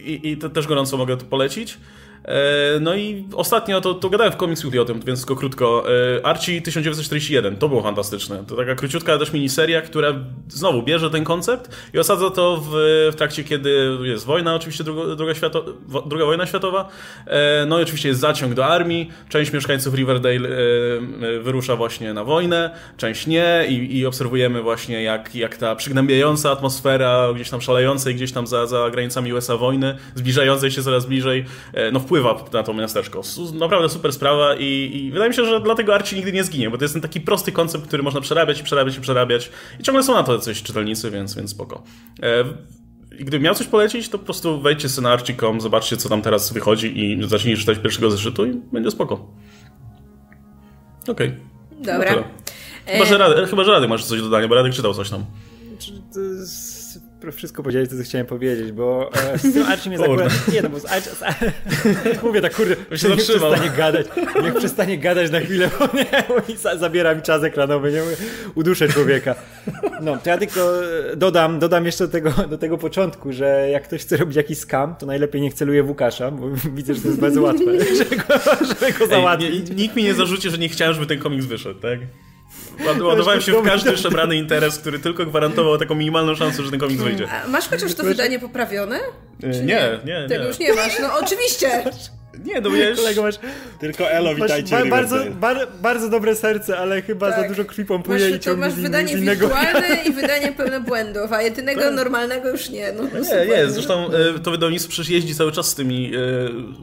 [0.06, 1.78] i, i to też gorąco mogę tu polecić.
[2.25, 5.84] E, no i ostatnio to, to gadałem w Comics Weekly o tym, więc tylko krótko.
[6.17, 8.43] E, Archie 1941, to było fantastyczne.
[8.47, 10.13] To taka króciutka też miniseria, która
[10.47, 12.69] znowu bierze ten koncept i osadza to w,
[13.12, 15.65] w trakcie, kiedy jest wojna, oczywiście druga, druga, świato,
[16.05, 16.89] druga wojna światowa.
[17.27, 19.10] E, no i oczywiście jest zaciąg do armii.
[19.29, 20.49] Część mieszkańców Riverdale
[21.41, 27.27] wyrusza właśnie na wojnę, część nie i, i obserwujemy właśnie jak, jak ta przygnębiająca atmosfera
[27.36, 31.45] gdzieś tam szalejącej, gdzieś tam za, za granicami USA wojny, zbliżającej się coraz bliżej,
[31.91, 33.21] no wpływa na to miasteczko.
[33.54, 36.78] Naprawdę super sprawa i, i, wydaje mi się, że dlatego Archie nigdy nie zginie, bo
[36.78, 40.04] to jest ten taki prosty koncept, który można przerabiać i przerabiać i przerabiać i ciągle
[40.04, 41.84] są na to coś czytelnicy, więc, więc spoko.
[42.24, 42.43] E,
[43.19, 46.21] i gdybym miał coś polecić, to po prostu wejdźcie sobie na Archie.com, zobaczcie co tam
[46.21, 49.28] teraz wychodzi i zacznijcie czytać pierwszego zeszytu i będzie spoko.
[51.08, 51.28] Okej.
[51.28, 51.38] Okay.
[51.80, 52.24] Dobra.
[52.86, 55.26] Chyba, że Radek, chyba, że Radek masz coś do dodania, bo Radek czytał coś tam
[57.31, 60.27] wszystko powiedziałeś, to co chciałem powiedzieć, bo e, z tym Archie mnie zakłada...
[60.53, 61.12] Nie no, bo z Archie...
[61.12, 61.23] Z,
[62.23, 64.07] mówię tak, kurde, się niech przestanie gadać,
[64.43, 68.01] niech przestanie gadać na chwilę, bo nie, bo za, zabiera mi czas ekranowy, nie,
[68.55, 69.36] uduszę człowieka.
[70.01, 70.71] No, to ja tylko
[71.17, 74.95] dodam, dodam jeszcze do tego, do tego początku, że jak ktoś chce robić jakiś skam,
[74.95, 77.65] to najlepiej nie celuje w Łukasza, bo widzę, że to jest bardzo łatwe,
[77.97, 78.34] żeby go,
[78.67, 79.69] żeby go załatwić.
[79.69, 81.99] Ej, nikt mi nie zarzuci, że nie chciałem, żeby ten komiks wyszedł, tak?
[83.02, 87.04] Ładowałem się w każdy szemrany interes, który tylko gwarantował taką minimalną szansę, że ten komiks
[87.04, 87.28] wyjdzie.
[87.32, 89.00] A masz chociaż to wydanie poprawione?
[89.44, 90.28] nie, nie, nie.
[90.30, 91.84] Tego już nie masz, no oczywiście.
[92.45, 92.97] Nie, no wiesz...
[92.97, 93.36] Kolego, masz,
[93.80, 97.41] Tylko Elo, witajcie masz, bardzo, bar, bardzo dobre serce, ale chyba tak.
[97.41, 101.41] za dużo krwi pompuje masz, i ciągnie Masz wydanie wirtualne i wydanie pełne błędów, a
[101.41, 101.93] jedynego tak.
[101.93, 102.91] normalnego już nie.
[102.91, 106.19] No, no nie, nie, zresztą e, to wydawnictwo przecież jeździ cały czas z tymi, e,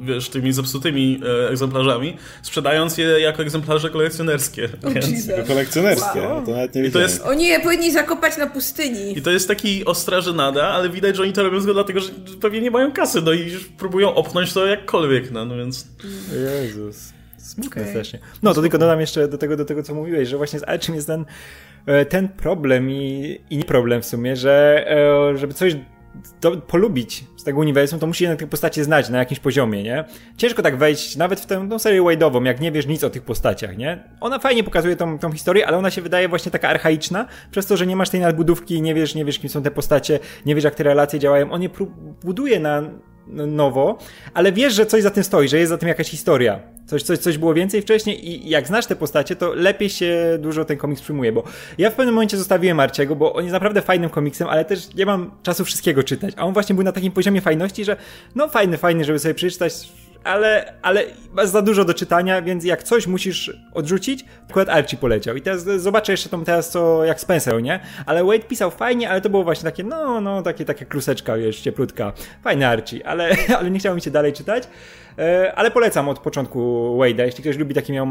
[0.02, 4.68] wiesz, tymi zepsutymi e, egzemplarzami, sprzedając je jako egzemplarze kolekcjonerskie.
[4.84, 5.06] Oh, więc...
[5.48, 6.46] Kolekcjonerskie, wow.
[6.46, 7.22] to nawet nie I to jest...
[7.24, 9.18] Oni je powinni zakopać na pustyni.
[9.18, 12.08] I to jest taki ostra żenada, ale widać, że oni to robią tylko dlatego, że
[12.40, 15.88] pewnie nie mają kasy, no i próbują opchnąć to jakkolwiek, no, no więc...
[16.62, 17.12] Jezus.
[17.38, 17.92] Smutne okay.
[17.92, 18.18] strasznie.
[18.42, 20.94] No to tylko dodam jeszcze do tego, do tego, co mówiłeś, że właśnie z Archim
[20.94, 21.24] jest ten,
[21.86, 24.84] e, ten problem i, i nie problem w sumie, że
[25.32, 25.76] e, żeby coś
[26.40, 30.04] do, polubić z tego uniwersum, to musi jednak tych postaci znać na jakimś poziomie, nie?
[30.36, 33.22] Ciężko tak wejść nawet w tę tą serię Wade'ową, jak nie wiesz nic o tych
[33.22, 34.04] postaciach, nie?
[34.20, 37.76] Ona fajnie pokazuje tą, tą historię, ale ona się wydaje właśnie taka archaiczna, przez to,
[37.76, 40.64] że nie masz tej nadbudówki, nie wiesz, nie wiesz kim są te postacie, nie wiesz
[40.64, 41.50] jak te relacje działają.
[41.50, 41.68] On je
[42.24, 42.82] buduje na
[43.32, 43.98] nowo,
[44.34, 46.60] ale wiesz, że coś za tym stoi, że jest za tym jakaś historia.
[46.86, 50.64] Coś, coś, coś było więcej wcześniej i jak znasz te postacie, to lepiej się dużo
[50.64, 51.44] ten komiks przyjmuje, bo
[51.78, 55.06] ja w pewnym momencie zostawiłem Arciego, bo on jest naprawdę fajnym komiksem, ale też nie
[55.06, 57.96] mam czasu wszystkiego czytać, a on właśnie był na takim poziomie fajności, że
[58.34, 59.88] no fajny, fajny, żeby sobie przeczytać
[60.24, 65.36] ale, ale masz za dużo do czytania, więc jak coś musisz odrzucić, akurat Archie poleciał.
[65.36, 67.80] I teraz zobaczę jeszcze tam teraz co, jak Spencer, nie?
[68.06, 71.60] Ale Wade pisał fajnie, ale to było właśnie takie, no, no, takie, takie kluseczka, wiesz,
[71.60, 72.12] cieplutka.
[72.42, 74.62] Fajny Archie, ale, ale nie chciało mi się dalej czytać.
[75.18, 76.58] E, ale polecam od początku
[76.98, 78.04] Wade'a, jeśli ktoś lubi takie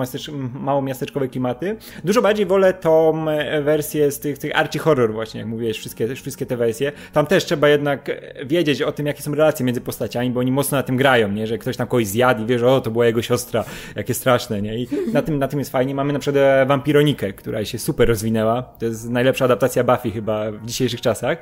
[0.53, 1.77] mało miasteczkowe klimaty.
[2.03, 3.25] Dużo bardziej wolę tą
[3.61, 6.91] wersję z tych, tych Archie Horror właśnie, jak mówiłeś, wszystkie, wszystkie te wersje.
[7.13, 8.11] Tam też trzeba jednak
[8.45, 11.47] wiedzieć o tym, jakie są relacje między postaciami, bo oni mocno na tym grają, nie?
[11.47, 13.65] Że ktoś tam kogoś zjadł i wie, że o, to była jego siostra,
[13.95, 14.77] jakie straszne, nie?
[14.77, 15.95] I na tym, na tym jest fajnie.
[15.95, 18.61] Mamy na przykład e, Vampironikę, która się super rozwinęła.
[18.61, 21.37] To jest najlepsza adaptacja Buffy chyba w dzisiejszych czasach.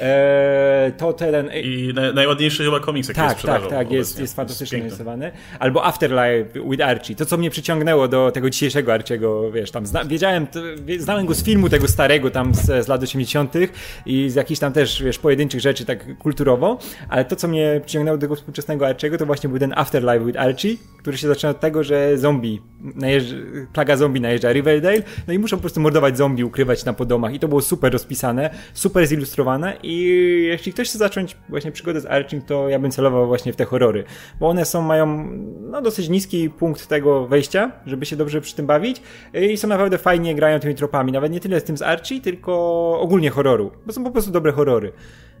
[0.00, 1.50] Eee, to ten...
[1.54, 5.32] I najładniejszy chyba komiks, jaki Tak, tak, tak, jest, jest fantastycznie narysowany.
[5.58, 7.16] Albo Afterlife with Archie.
[7.16, 10.46] To, co mnie przyciągnęło do tego dzisiejszego Archiego, wiesz, tam zna, wiedziałem,
[10.98, 13.54] znałem go z filmu tego starego tam z, z lat 80.
[14.06, 16.78] i z jakichś tam też, wiesz, pojedynczych rzeczy tak kulturowo,
[17.08, 20.38] ale to, co mnie przyciągnęło do tego współczesnego Archiego, to właśnie był ten Afterlife with
[20.38, 23.36] Archie, który się zaczyna od tego, że zombie, najeżdża,
[23.72, 27.38] plaga zombie najeżdża Riverdale, no i muszą po prostu mordować zombie, ukrywać na podomach i
[27.38, 30.02] to było super rozpisane, super zilustrowane i
[30.48, 33.64] jeśli ktoś chce zacząć właśnie przygodę z Archim, to ja bym celował właśnie w te
[33.64, 34.04] horrory,
[34.40, 35.28] bo one są, mają
[35.60, 39.02] no dosyć niski punkt tego wejścia, żeby się dobrze przy tym bawić
[39.50, 42.52] i są naprawdę fajnie, grają tymi tropami, nawet nie tyle z tym z Archie, tylko
[43.00, 44.92] ogólnie horroru, bo są po prostu dobre horrory.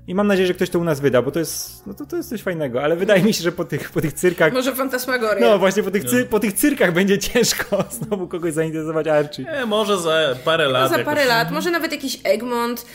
[0.06, 2.16] I mam nadzieję, że ktoś to u nas wyda, bo to jest, no to, to
[2.16, 4.52] jest coś fajnego, ale wydaje mi się, że po tych, po tych cyrkach...
[4.52, 5.40] Może fantasmagoria.
[5.40, 9.42] No właśnie, po tych, cy, po tych cyrkach będzie ciężko znowu kogoś zainteresować Archie.
[9.42, 10.82] Nie, może za parę lat.
[10.82, 11.14] No za jakoś.
[11.14, 12.86] parę lat, może nawet jakiś Egmont.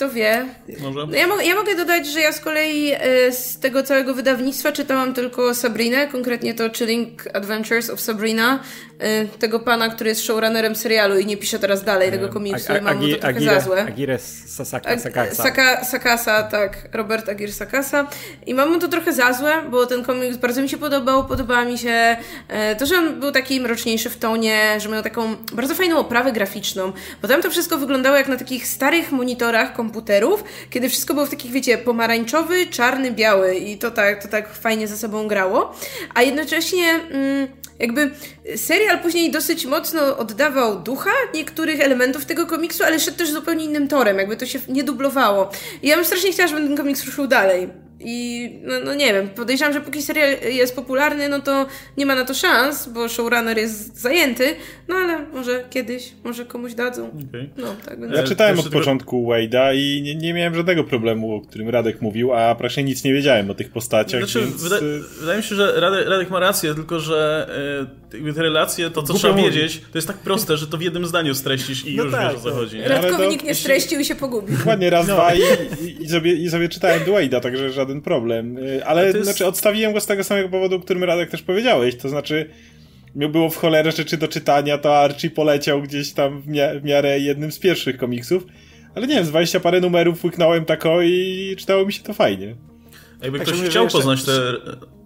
[0.00, 0.46] Kto wie?
[0.80, 1.06] Może?
[1.06, 4.72] No ja, mo- ja mogę dodać, że ja z kolei e, z tego całego wydawnictwa
[4.72, 8.60] czytałam tylko Sabrinę, konkretnie to Chilling Adventures of Sabrina,
[9.38, 12.96] tego pana, który jest showrunnerem serialu i nie pisze teraz dalej tego komiksu i mam
[12.96, 13.82] mu to trochę Agire, za złe.
[13.82, 15.42] Agires Sasaka, Ag- Sakasa.
[15.42, 18.06] Saka, Sakasa, tak, Robert Agir Sakasa.
[18.46, 21.26] I mam mu to trochę za złe, bo ten komiks bardzo mi się podobał.
[21.26, 22.16] Podobała mi się
[22.48, 26.32] e, to, że on był taki mroczniejszy w tonie, że miał taką bardzo fajną oprawę
[26.32, 31.26] graficzną, bo tam to wszystko wyglądało jak na takich starych monitorach komputerów, kiedy wszystko było
[31.26, 35.74] w takich, wiecie, pomarańczowy, czarny, biały i to tak, to tak fajnie ze sobą grało.
[36.14, 37.00] A jednocześnie...
[37.10, 38.10] Mm, jakby
[38.56, 43.88] serial później dosyć mocno oddawał ducha niektórych elementów tego komiksu, ale szedł też zupełnie innym
[43.88, 45.50] torem, jakby to się nie dublowało.
[45.82, 47.68] I ja bym strasznie chciała, żeby ten komiks ruszył dalej.
[48.04, 52.14] I no, no nie wiem, podejrzewam, że póki serial jest popularny, no to nie ma
[52.14, 54.56] na to szans, bo showrunner jest zajęty,
[54.88, 57.08] no ale może kiedyś, może komuś dadzą.
[57.08, 57.50] Okej.
[57.56, 58.16] No, tak więc...
[58.16, 62.32] Ja czytałem od początku Wade'a i nie, nie miałem żadnego problemu, o którym Radek mówił,
[62.34, 64.62] a praktycznie nic nie wiedziałem o tych postaciach, Znaczy, więc...
[64.62, 67.48] wyda y, wydaje mi się, że Radek, Radek ma rację, tylko że
[68.12, 70.76] y, jakby te relacje, to co Głupio trzeba wiedzieć, to jest tak proste, że to
[70.76, 72.54] w jednym zdaniu streścisz i No już tak, wiesz o co no.
[72.54, 72.76] chodzi.
[72.76, 72.88] Nie?
[72.88, 74.56] Radkowi to- nikt nie streścił i się pogubił.
[74.56, 75.38] Dokładnie raz, dwa i,
[75.84, 78.58] i, i, sobie, i sobie czytałem do Wade'a, także żaden problem.
[78.58, 81.42] Y, Ale to jest- znaczy odstawiłem go z tego samego powodu, o którym Radek też
[81.42, 82.50] powiedziałeś, to znaczy
[83.14, 86.84] mi było w cholerę rzeczy do czytania, to Archie poleciał gdzieś tam w, mia- w
[86.84, 88.46] miarę jednym z pierwszych komiksów,
[88.94, 92.54] ale nie wiem, z 20 parę numerów łyknąłem tako i czytało mi się to fajnie.
[93.22, 94.32] Jakby Tak, ktoś chciał jeszcze- poznać te...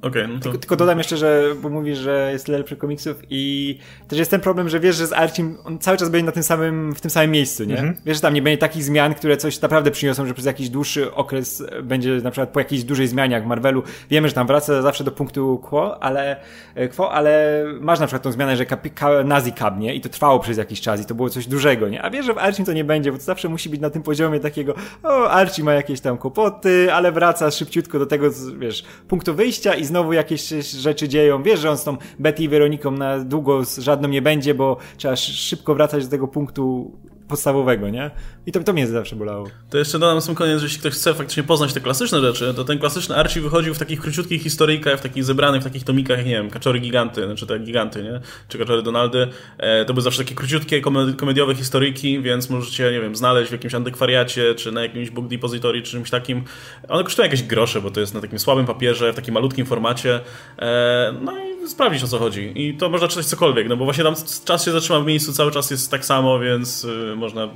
[0.04, 0.42] Okej, no to...
[0.42, 4.30] Tylko, tylko dodam jeszcze, że, bo mówisz, że jest tyle lepszych komiksów i też jest
[4.30, 7.00] ten problem, że wiesz, że z Archim on cały czas będzie na tym samym, w
[7.00, 7.94] tym samym miejscu, nie?
[8.06, 11.14] Wiesz, że tam nie będzie takich zmian, które coś naprawdę przyniosą, że przez jakiś dłuższy
[11.14, 13.82] okres będzie na przykład po jakiejś dużej zmianie jak w Marvelu.
[14.10, 16.36] Wiemy, że tam wraca zawsze do punktu quo, ale,
[16.74, 20.08] e, quo, ale masz na przykład tą zmianę, że kapi, ka, nazi kabnie i to
[20.08, 22.02] trwało przez jakiś czas i to było coś dużego, nie?
[22.02, 24.02] A wiesz, że w Archim to nie będzie, bo to zawsze musi być na tym
[24.02, 29.34] poziomie takiego, o, Archie ma jakieś tam kłopoty, ale wraca szybciutko do tego, wiesz, punktu
[29.34, 30.48] wyjścia i znowu jakieś
[30.80, 31.42] rzeczy dzieją.
[31.42, 34.76] Wiesz, że on z tą Betty i Weroniką na długo z żadną nie będzie, bo
[34.96, 36.92] trzeba sz- szybko wracać do tego punktu
[37.28, 38.10] podstawowego, nie?
[38.46, 39.46] I to, to mnie zawsze bolało.
[39.70, 42.54] To jeszcze dodam na sam koniec, że jeśli ktoś chce faktycznie poznać te klasyczne rzeczy,
[42.54, 46.18] to ten klasyczny Archie wychodził w takich króciutkich historyjkach, w takich zebranych, w takich tomikach,
[46.18, 48.20] nie wiem, Kaczory Giganty, znaczy te Giganty, nie?
[48.48, 49.28] Czy Kaczory Donaldy.
[49.58, 50.80] E, to były zawsze takie króciutkie,
[51.16, 55.82] komediowe historyjki, więc możecie, nie wiem, znaleźć w jakimś antykwariacie, czy na jakimś book depository,
[55.82, 56.44] czy czymś takim.
[56.88, 60.20] One kosztują jakieś grosze, bo to jest na takim słabym papierze, w takim malutkim formacie.
[60.58, 62.52] E, no i sprawdzić o co chodzi.
[62.54, 65.52] I to można czytać cokolwiek, no bo właśnie tam czas się zatrzyma w miejscu, cały
[65.52, 67.48] czas jest tak samo, więc y, można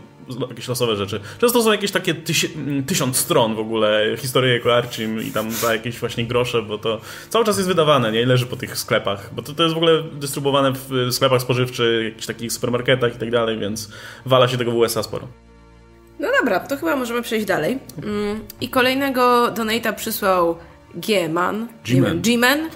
[0.49, 1.21] jakieś losowe rzeczy.
[1.41, 5.73] Często są jakieś takie tysi- mm, tysiąc stron w ogóle historii Archim i tam za
[5.73, 8.23] jakieś właśnie grosze, bo to cały czas jest wydawane, nie?
[8.23, 11.43] I leży po tych sklepach, bo to, to jest w ogóle dystrybuowane w y, sklepach
[11.43, 13.91] spożywczych, jakichś takich supermarketach i tak dalej, więc
[14.27, 15.29] wala się tego w USA sporo.
[16.21, 17.79] No dobra, to chyba możemy przejść dalej.
[18.03, 20.57] Mm, I kolejnego donata przysłał
[20.95, 21.69] G-Man.
[21.85, 22.21] G-Man.
[22.23, 22.69] G-Man.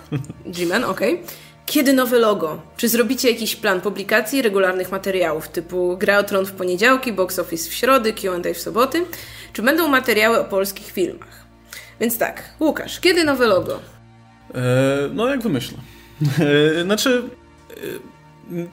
[0.47, 1.23] G-Man, okej.
[1.66, 2.62] Kiedy nowe logo?
[2.77, 7.70] Czy zrobicie jakiś plan publikacji regularnych materiałów typu Gra o Tron w poniedziałki, Box Office
[7.70, 9.05] w środy, Q&A w soboty?
[9.53, 11.44] Czy będą materiały o polskich filmach?
[12.01, 13.81] Więc tak, Łukasz, kiedy nowe logo?
[14.55, 14.61] E,
[15.14, 15.79] no, jak wymyślę.
[16.79, 17.22] E, znaczy,
[17.70, 17.75] e,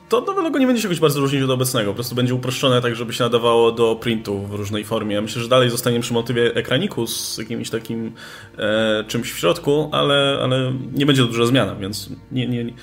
[0.10, 1.92] to nowe logo nie będzie się jakoś bardzo różnić od obecnego.
[1.92, 5.16] Po prostu będzie uproszczone tak, żeby się nadawało do printu w różnej formie.
[5.16, 8.12] Ja myślę, że dalej zostanie przy motywie ekraniku z jakimś takim
[8.58, 12.74] e, czymś w środku, ale, ale nie będzie to duża zmiana, więc nie, nie, nie,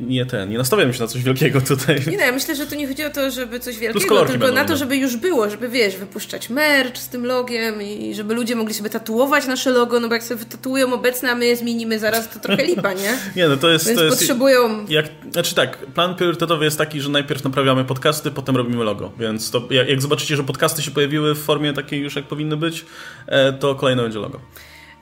[0.00, 2.00] nie ten, nie nastawiam się na coś wielkiego tutaj.
[2.10, 4.64] Nie no, ja myślę, że tu nie chodzi o to, żeby coś wielkiego, tylko na
[4.64, 4.76] to, inne.
[4.76, 8.90] żeby już było, żeby wiesz, wypuszczać merch z tym logiem i żeby ludzie mogli sobie
[8.90, 12.38] tatuować nasze logo, no bo jak sobie wytatuują obecne, a my je zmienimy zaraz, to
[12.38, 13.18] trochę lipa, nie?
[13.36, 13.86] Nie, no to jest...
[13.86, 18.30] Więc to jest potrzebują Jak, znaczy tak, plan priorytetowy jest taki, że najpierw naprawiamy podcasty,
[18.30, 19.12] potem robimy logo.
[19.18, 22.56] Więc to jak, jak zobaczycie, że podcasty się pojawiły w formie takiej już jak powinny
[22.56, 22.84] być,
[23.26, 24.40] e, to kolejne będzie logo.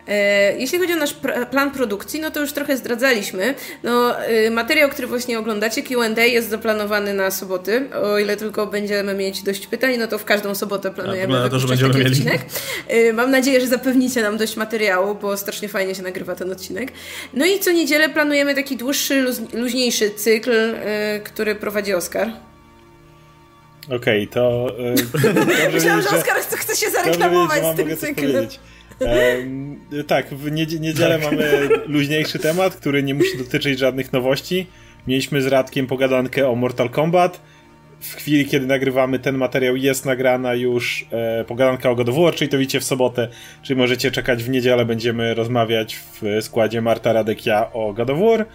[0.09, 1.14] E, jeśli chodzi o nasz
[1.51, 3.55] plan produkcji, no to już trochę zdradzaliśmy.
[3.83, 7.90] No, e, materiał, który właśnie oglądacie, Q&A jest zaplanowany na soboty.
[8.03, 11.59] O ile tylko będziemy mieć dość pytań, no to w każdą sobotę planujemy A, to,
[11.59, 12.16] że będziemy taki mieli.
[12.16, 12.40] odcinek.
[12.88, 16.92] E, mam nadzieję, że zapewnicie nam dość materiału, bo strasznie fajnie się nagrywa ten odcinek.
[17.35, 20.75] No i co niedzielę planujemy taki dłuższy, luźniejszy cykl,
[21.25, 22.33] który prowadzi Oskar.
[23.87, 24.66] Okej, okay, to...
[24.79, 28.49] Yy, Myślałam, że Oskar chce się zareklamować z tym cyklem.
[29.01, 34.67] E, tak, w niedzielę mamy luźniejszy temat, który nie musi dotyczyć żadnych nowości.
[35.07, 37.41] Mieliśmy z Radkiem pogadankę o Mortal Kombat.
[38.01, 42.35] W chwili, kiedy nagrywamy ten materiał, jest nagrana już e, pogadanka o God of War,
[42.35, 43.29] czyli to widzicie w sobotę,
[43.63, 48.19] czyli możecie czekać w niedzielę, będziemy rozmawiać w składzie Marta Radek, ja o God of
[48.19, 48.47] War.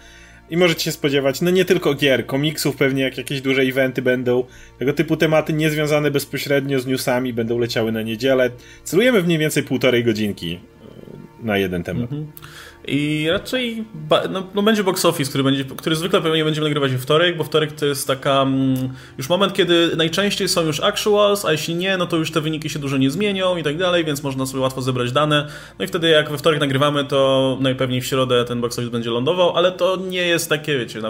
[0.52, 4.44] I możecie się spodziewać, no nie tylko gier, komiksów, pewnie jak jakieś duże eventy będą,
[4.78, 8.50] tego typu tematy niezwiązane bezpośrednio z newsami będą leciały na niedzielę.
[8.84, 12.02] Celujemy w mniej więcej półtorej godzinki e, na jeden temat.
[12.02, 12.32] Mhm.
[12.88, 13.84] I raczej
[14.30, 17.44] no, no, będzie box office, który, będzie, który zwykle pewnie będziemy nagrywać w wtorek, bo
[17.44, 18.76] wtorek to jest taka mm,
[19.18, 22.70] już moment, kiedy najczęściej są już actuals, a jeśli nie, no to już te wyniki
[22.70, 25.48] się dużo nie zmienią i tak dalej, więc można sobie łatwo zebrać dane.
[25.78, 29.10] No i wtedy jak we wtorek nagrywamy, to najpewniej w środę ten box office będzie
[29.10, 31.00] lądował, ale to nie jest takie, wiecie,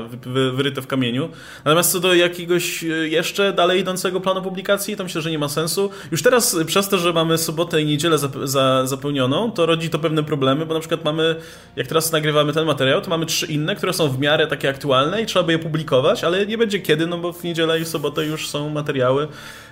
[0.52, 1.28] wyryte w kamieniu.
[1.64, 5.48] Natomiast co do jakiegoś e, jeszcze dalej idącego planu publikacji, to myślę, że nie ma
[5.48, 5.90] sensu.
[6.10, 8.18] Już teraz przez to, że mamy sobotę i niedzielę
[8.84, 11.36] zapełnioną, to rodzi to pewne problemy, bo na przykład mamy
[11.76, 15.22] jak teraz nagrywamy ten materiał, to mamy trzy inne, które są w miarę takie aktualne
[15.22, 18.24] i trzeba by je publikować, ale nie będzie kiedy, no bo w niedzielę i sobotę
[18.24, 19.28] już są materiały.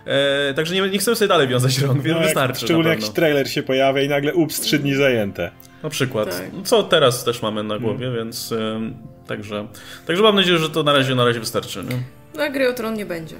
[0.06, 2.64] E, także nie, nie chcemy sobie dalej wiązać rąk, więc no, wystarczy.
[2.64, 5.50] Szczególnie jakiś trailer się pojawia i nagle ups, trzy dni zajęte.
[5.82, 6.30] Na przykład.
[6.30, 6.62] Tak.
[6.64, 8.16] Co teraz też mamy na głowie, hmm.
[8.16, 8.80] więc e,
[9.26, 9.66] także,
[10.06, 11.84] także mam nadzieję, że to na razie, na razie wystarczy.
[11.84, 12.02] Nie?
[12.34, 13.36] No, gry o tron nie będzie.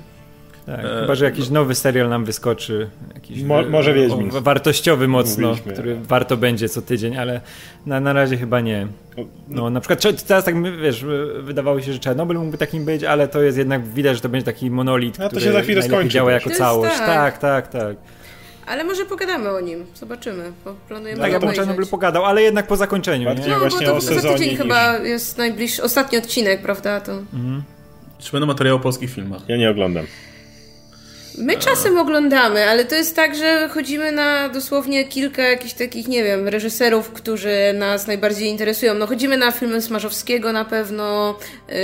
[0.66, 1.54] Tak, e, chyba, że jakiś no.
[1.54, 2.90] nowy serial nam wyskoczy.
[3.14, 4.30] Jakiś Mo, może Wiedźmin.
[4.30, 5.72] Wartościowy mocno, Mówiliśmy.
[5.72, 7.40] który warto będzie co tydzień, ale
[7.86, 8.86] na, na razie chyba nie.
[9.48, 11.04] No, na przykład teraz tak, wiesz,
[11.40, 14.44] wydawało się, że Czarnobyl mógłby takim być, ale to jest jednak, widać, że to będzie
[14.44, 16.08] taki monolit, A to się za chwilę skończy.
[16.08, 16.96] działa jako całość.
[16.98, 17.06] Tak.
[17.06, 17.96] tak, tak, tak.
[18.66, 22.66] Ale może pogadamy o nim, zobaczymy, bo planujemy Tak, ja bym Czarnobyl pogadał, ale jednak
[22.66, 23.24] po zakończeniu.
[23.24, 23.52] Bardziej nie?
[23.52, 24.58] No, właśnie bo to o sezonie tydzień niż...
[24.58, 27.00] chyba jest najbliższy, ostatni odcinek, prawda?
[27.00, 27.12] To...
[27.12, 27.62] Mhm.
[28.18, 29.42] Czy będą materiały o polskich filmach?
[29.48, 30.06] Ja nie oglądam.
[31.38, 36.24] My czasem oglądamy, ale to jest tak, że chodzimy na dosłownie kilka jakichś takich, nie
[36.24, 38.94] wiem, reżyserów, którzy nas najbardziej interesują.
[38.94, 41.38] No chodzimy na filmy Smarzowskiego na pewno.
[41.68, 41.74] Yy,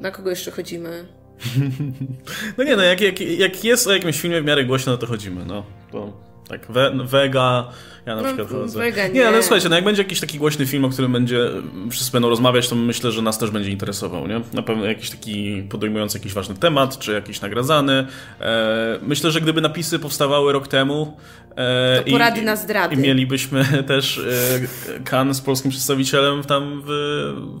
[0.00, 1.04] na kogo jeszcze chodzimy?
[2.58, 5.06] No nie, no jak, jak, jak jest o jakimś filmie w miarę głośno, no to
[5.06, 5.64] chodzimy, no.
[5.92, 7.68] To tak, we, Vega,
[8.06, 8.78] ja na no, przykład chodzę.
[8.78, 9.14] Vega nie.
[9.14, 11.50] nie, ale słuchajcie, no jak będzie jakiś taki głośny film, o którym będzie,
[11.90, 14.40] wszyscy będą rozmawiać, to myślę, że nas też będzie interesował, nie?
[14.52, 18.06] Na pewno jakiś taki podejmujący jakiś ważny temat, czy jakiś nagradzany.
[18.40, 21.16] E, myślę, że gdyby napisy powstawały rok temu
[21.56, 22.94] e, to porady i, na zdrady.
[22.94, 26.90] i mielibyśmy też e, Kan z polskim przedstawicielem tam w,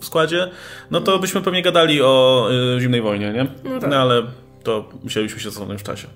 [0.00, 0.50] w, składzie,
[0.90, 3.46] no to byśmy pewnie gadali o e, zimnej wojnie, nie?
[3.64, 3.90] No, tak.
[3.90, 4.22] no ale
[4.62, 6.08] to musielibyśmy się cofnąć w czasie.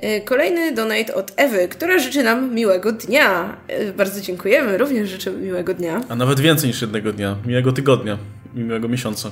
[0.00, 3.56] E, kolejny donate od Ewy, która życzy nam miłego dnia.
[3.68, 6.00] E, bardzo dziękujemy, również życzymy miłego dnia.
[6.08, 7.36] A nawet więcej niż jednego dnia.
[7.46, 8.18] Miłego tygodnia
[8.54, 9.30] i miłego miesiąca.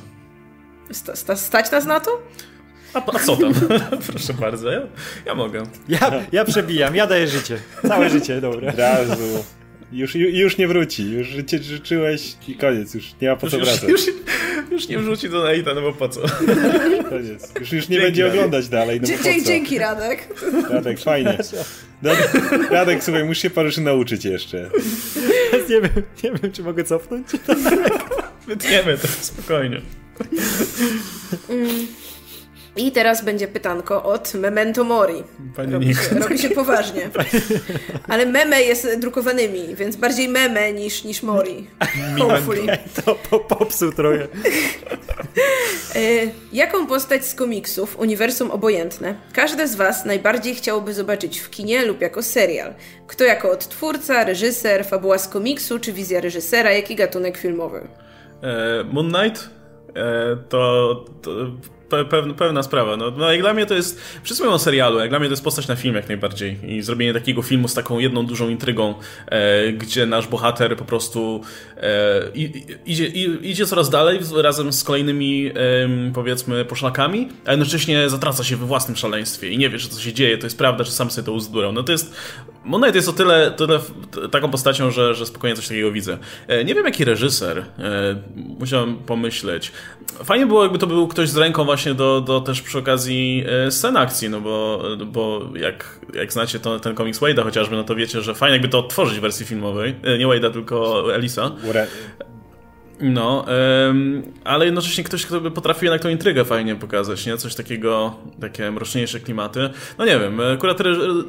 [0.93, 2.23] Sta, sta, stać nas na to?
[2.95, 3.53] A, a co tam?
[4.11, 4.81] Proszę bardzo, ja,
[5.27, 5.63] ja mogę.
[5.89, 7.59] Ja, ja przebijam, ja daję życie.
[7.89, 8.73] Całe życie, dobra.
[8.77, 9.45] Razu.
[9.93, 13.89] Już, już nie wróci, już życie życzyłeś i koniec, już nie ma po co wracać.
[13.89, 14.01] Już,
[14.71, 16.21] już nie wrzuci do Naita, no bo po co?
[17.11, 17.53] Koniec.
[17.61, 18.39] Już, już nie dzięki, będzie Radek.
[18.39, 20.29] oglądać dalej, no bo dzięki, dzięki Radek.
[20.71, 21.39] Radek, fajnie.
[22.71, 24.71] Radek, słuchaj, musisz się rzeczy nauczyć jeszcze.
[25.69, 25.91] Nie wiem,
[26.25, 27.27] nie wiem, czy mogę cofnąć.
[28.47, 29.81] Wytniemy to, spokojnie.
[31.49, 31.87] Mm.
[32.79, 35.25] I teraz będzie pytanko od Memento Mori.
[35.57, 37.11] Pani robi, się, robi się poważnie.
[38.09, 41.67] Ale meme jest drukowanymi, więc bardziej meme niż, niż Mori.
[42.19, 42.67] Hopefully.
[43.05, 44.29] To po, popsuł trochę.
[45.95, 46.01] E,
[46.53, 52.01] jaką postać z komiksów, uniwersum obojętne, każde z Was najbardziej chciałoby zobaczyć w kinie lub
[52.01, 52.75] jako serial?
[53.07, 57.89] Kto jako odtwórca, reżyser, fabuła z komiksu czy wizja reżysera, jaki gatunek filmowy?
[58.43, 59.51] E, Moon Knight?
[59.95, 61.31] E, to, to
[62.11, 62.97] pewna, pewna sprawa.
[62.97, 65.33] No, no jak dla mnie to jest, wszyscy mówią o serialu, jak dla mnie to
[65.33, 68.95] jest postać na film jak najbardziej i zrobienie takiego filmu z taką jedną dużą intrygą,
[69.27, 71.41] e, gdzie nasz bohater po prostu
[71.77, 72.23] e,
[72.87, 73.07] idzie,
[73.43, 78.97] idzie coraz dalej razem z kolejnymi e, powiedzmy poszlakami, a jednocześnie zatraca się we własnym
[78.97, 81.33] szaleństwie i nie wie, że co się dzieje, to jest prawda, że sam sobie to
[81.33, 81.73] uzdurał.
[81.73, 82.15] No to jest,
[82.65, 83.81] Monet jest o tyle, tyle
[84.31, 86.19] taką postacią, że, że spokojnie coś takiego widzę.
[86.49, 87.65] E, nie wiem jaki reżyser, e,
[88.37, 89.73] musiałem pomyśleć.
[90.25, 93.45] Fajnie było jakby to był ktoś z ręką właśnie właśnie do, do też przy okazji
[93.67, 97.85] e, scen akcji, no bo, bo jak, jak znacie to, ten komiks Wade'a chociażby, no
[97.85, 99.95] to wiecie, że fajnie jakby to odtworzyć w wersji filmowej.
[100.03, 101.51] E, nie Wade'a, tylko Elisa.
[103.01, 103.45] No,
[103.89, 107.37] ym, ale jednocześnie ktoś, kto by potrafił jednak tą intrygę fajnie pokazać, nie?
[107.37, 109.71] Coś takiego, takie mroczniejsze klimaty.
[109.99, 110.79] No nie wiem, akurat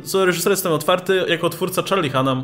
[0.04, 2.44] co reżyser jestem otwarty, jako twórca Charlie Hanam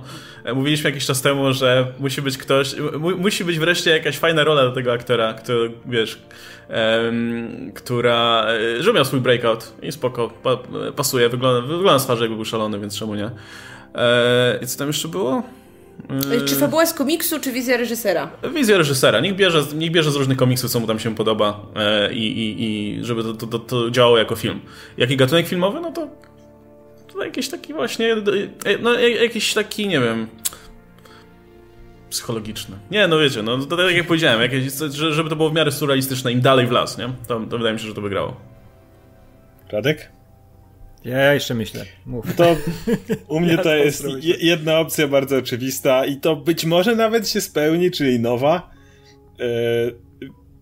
[0.56, 4.64] mówiliśmy jakiś czas temu, że musi być ktoś, mu, musi być wreszcie jakaś fajna rola
[4.64, 6.22] do tego aktora, który, wiesz,
[7.08, 8.45] ym, która,
[8.80, 10.58] że miał swój breakout i spoko, pa,
[10.95, 13.30] pasuje, wygląda, wygląda z twarzy jakby był szalony, więc czemu nie?
[13.95, 15.43] E, I co tam jeszcze było?
[16.46, 18.32] Czy fabuła z komiksu, czy wizja reżysera?
[18.56, 19.20] Wizja reżysera.
[19.20, 22.64] Niech bierze, niech bierze z różnych komiksów, co mu tam się podoba e, i, i,
[22.64, 24.62] i żeby to, to, to, działało jako film.
[24.98, 25.82] Jaki gatunek filmowy?
[25.82, 26.08] No to,
[27.14, 30.28] to jakiś taki właśnie, e, no jakiś taki, nie wiem,
[32.10, 32.76] psychologiczny.
[32.91, 36.32] Nie, no wiecie, no to tak jak powiedziałem, jakieś, żeby to było w miarę surrealistyczne,
[36.32, 37.10] im dalej w las, nie?
[37.28, 38.36] To, to wydaje mi się, że to wygrało.
[39.72, 40.14] Radek?
[41.06, 41.86] Ja jeszcze myślę.
[42.06, 42.36] Mów.
[42.36, 42.58] To
[43.28, 44.06] u mnie ja to jest
[44.39, 48.72] jedna opcja bardzo oczywista i to być może nawet się spełni, czyli nowa.
[49.39, 49.45] E,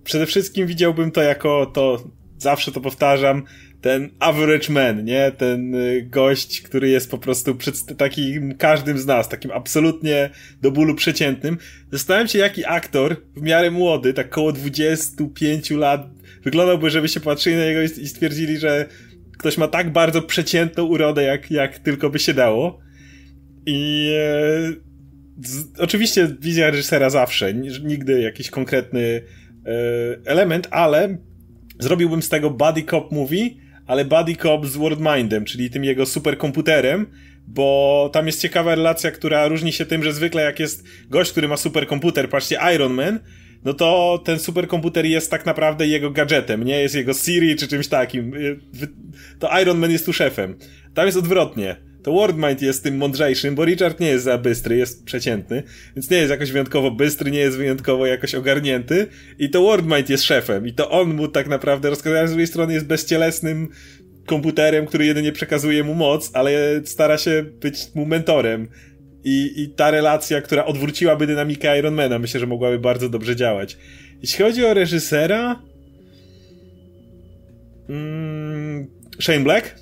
[0.03, 2.03] przede wszystkim widziałbym to jako to,
[2.37, 3.43] zawsze to powtarzam,
[3.81, 5.31] ten average man, nie?
[5.31, 10.29] Ten e, gość, który jest po prostu przed takim każdym z nas, takim absolutnie
[10.61, 11.57] do bólu przeciętnym.
[11.91, 16.07] Zastanawiam się, jaki aktor w miarę młody, tak koło 25 lat,
[16.43, 18.85] wyglądałby, żeby się patrzyli na niego i stwierdzili, że
[19.43, 22.79] ktoś ma tak bardzo przeciętną urodę, jak, jak tylko by się dało.
[23.65, 29.21] I e, z, oczywiście wizja reżysera zawsze, nigdy jakiś konkretny e,
[30.25, 31.17] element, ale
[31.79, 33.49] zrobiłbym z tego buddy cop movie,
[33.87, 37.05] ale buddy cop z Worldmindem, czyli tym jego superkomputerem,
[37.47, 41.47] bo tam jest ciekawa relacja, która różni się tym, że zwykle jak jest gość, który
[41.47, 43.19] ma superkomputer, patrzcie Iron Man,
[43.65, 47.87] no to ten superkomputer jest tak naprawdę jego gadżetem, nie jest jego Siri czy czymś
[47.87, 48.33] takim.
[48.35, 48.59] Y,
[49.39, 50.55] to Iron Man jest tu szefem.
[50.93, 51.75] Tam jest odwrotnie.
[52.03, 55.63] To Wordmind jest tym mądrzejszym, bo Richard nie jest za bystry, jest przeciętny,
[55.95, 59.07] więc nie jest jakoś wyjątkowo bystry, nie jest wyjątkowo jakoś ogarnięty
[59.39, 62.73] i to Wordmind jest szefem i to on mu tak naprawdę rozkazuje, z drugiej strony
[62.73, 63.69] jest bezcielesnym
[64.25, 66.51] komputerem, który jedynie przekazuje mu moc, ale
[66.85, 68.67] stara się być mu mentorem
[69.23, 73.77] i, I ta relacja, która odwróciłaby dynamikę Ironmana, myślę, że mogłaby bardzo dobrze działać.
[74.21, 75.61] Jeśli chodzi o reżysera.
[77.89, 78.87] Mm,
[79.21, 79.75] Shane Black.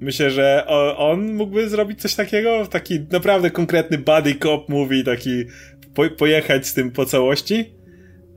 [0.00, 5.44] Myślę, że on mógłby zrobić coś takiego, taki naprawdę konkretny buddy cop movie, taki
[5.94, 7.74] po, pojechać z tym po całości.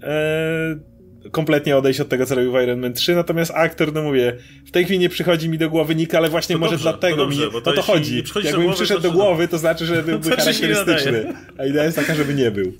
[0.03, 0.92] Eee,
[1.31, 4.71] kompletnie odejść od tego, co robił w Iron Man 3, natomiast aktor, no mówię, w
[4.71, 7.23] tej chwili nie przychodzi mi do głowy nikt, ale właśnie to może dobrze, dlatego to
[7.23, 8.23] dobrze, mi, to, to chodzi.
[8.43, 12.33] Jakby mi przyszedł do głowy, to znaczy, że byłby charakterystyczny, a idea jest taka, żeby
[12.33, 12.73] nie był.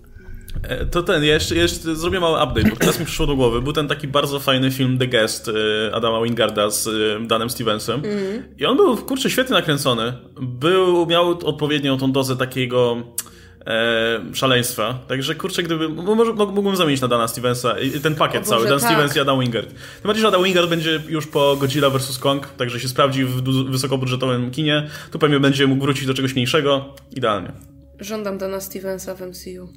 [0.64, 3.62] E, to ten, ja jeszcze, jeszcze zrobię mały update, bo teraz mi przyszło do głowy.
[3.62, 8.02] Był ten taki bardzo fajny film The Guest e, Adama Wingarda z e, Danem Stevensem.
[8.06, 8.44] Mm.
[8.58, 10.14] I on był, kurczę, świetnie nakręcony.
[10.42, 13.04] Był, miał odpowiednią tą dozę takiego
[13.68, 15.00] e, szaleństwa.
[15.08, 15.90] Także kurczę, gdyby.
[15.90, 18.90] Może mógłbym zamienić na Dana Stevensa i ten pakiet cały, Dan tak.
[18.90, 19.70] Stevens i Adam Wingard.
[19.70, 22.18] Tym bardziej, że Adam Wingard będzie już po Godzilla vs.
[22.18, 23.42] Kong, także się sprawdzi w
[23.72, 24.90] wysokobudżetowym kinie.
[25.12, 26.96] Tu pewnie będzie mógł wrócić do czegoś mniejszego.
[27.12, 27.52] Idealnie.
[28.00, 29.70] Żądam Dana Stevensa w MCU.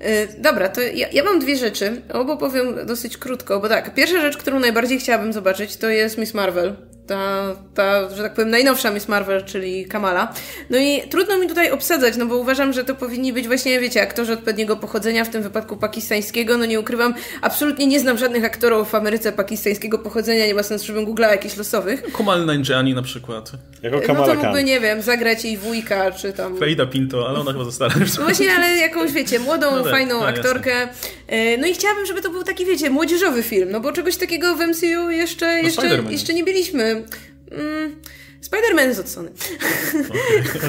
[0.00, 2.02] E, dobra, to ja, ja, mam dwie rzeczy.
[2.12, 6.34] Obo powiem dosyć krótko, bo tak, pierwsza rzecz, którą najbardziej chciałabym zobaczyć, to jest Miss
[6.34, 6.76] Marvel
[7.06, 10.34] ta, ta, że tak powiem, najnowsza Miss Marvel, czyli Kamala.
[10.70, 14.02] No i trudno mi tutaj obsadzać, no bo uważam, że to powinni być właśnie, wiecie,
[14.02, 16.58] aktorzy odpowiedniego pochodzenia, w tym wypadku pakistańskiego.
[16.58, 20.86] No nie ukrywam, absolutnie nie znam żadnych aktorów w Ameryce pakistańskiego pochodzenia, nie ma sensu,
[20.86, 22.02] żebym googlała jakichś losowych.
[22.12, 23.52] Kumal Nanjiani na przykład.
[23.82, 26.56] Jako Kamala No to mógłby, nie wiem, zagrać jej wujka, czy tam...
[26.56, 27.92] Freida Pinto, ale ona chyba została.
[28.18, 30.88] No właśnie, ale jakąś, wiecie, młodą, no tak, fajną no, aktorkę.
[31.28, 34.54] E, no i chciałabym, żeby to był taki, wiecie, młodzieżowy film, no bo czegoś takiego
[34.54, 36.91] w MCU jeszcze, no jeszcze, jeszcze nie byliśmy.
[36.92, 37.96] Mm,
[38.40, 39.30] Spider-Man jest od Sony.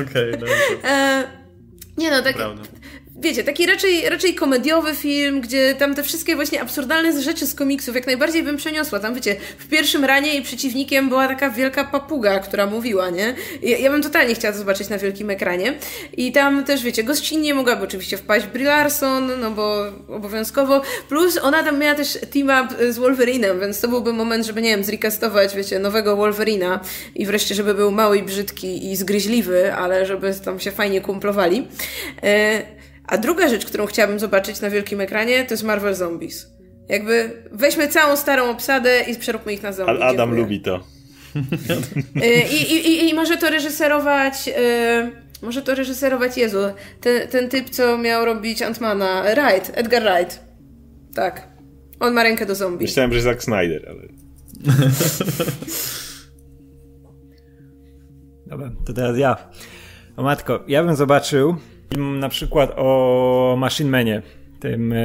[0.01, 0.49] Okej, okay,
[0.81, 1.27] okay,
[1.97, 2.35] Nie no, tak...
[2.35, 2.63] Prawda
[3.23, 7.95] wiecie, taki raczej, raczej komediowy film, gdzie tam te wszystkie właśnie absurdalne rzeczy z komiksów
[7.95, 8.99] jak najbardziej bym przeniosła.
[8.99, 13.35] Tam, wiecie, w pierwszym ranie jej przeciwnikiem była taka wielka papuga, która mówiła, nie?
[13.61, 15.73] Ja, ja bym totalnie chciała to zobaczyć na wielkim ekranie.
[16.17, 20.81] I tam też, wiecie, gościnnie mogłaby oczywiście wpaść Brie Larson, no bo obowiązkowo.
[21.09, 24.83] Plus ona tam miała też team-up z Wolverinem, więc to byłby moment, żeby, nie wiem,
[24.83, 26.79] zrecastować, wiecie, nowego Wolverina
[27.15, 31.67] i wreszcie, żeby był mały i brzydki i zgryźliwy, ale żeby tam się fajnie kumplowali.
[32.23, 32.82] E
[33.13, 36.47] a druga rzecz, którą chciałabym zobaczyć na wielkim ekranie, to jest Marvel Zombies.
[36.89, 40.01] Jakby weźmy całą starą obsadę i przeróbmy ich na zombie.
[40.03, 40.41] Adam Dziękuję.
[40.41, 40.83] lubi to.
[42.15, 44.47] Y, I, i, I może to reżyserować.
[44.47, 44.53] Yy,
[45.41, 46.57] może to reżyserować Jezu.
[47.01, 49.23] Ten, ten typ, co miał robić Antmana.
[49.23, 50.39] Wright, Edgar Wright.
[51.15, 51.47] Tak.
[51.99, 52.85] On ma rękę do zombie.
[52.85, 54.01] Myślałem, że Zack Snyder, ale...
[58.47, 59.49] Dobra, to teraz ja.
[60.17, 61.55] O matko, ja bym zobaczył
[61.93, 64.21] film na przykład o Machine Manie,
[64.59, 64.95] tym, e,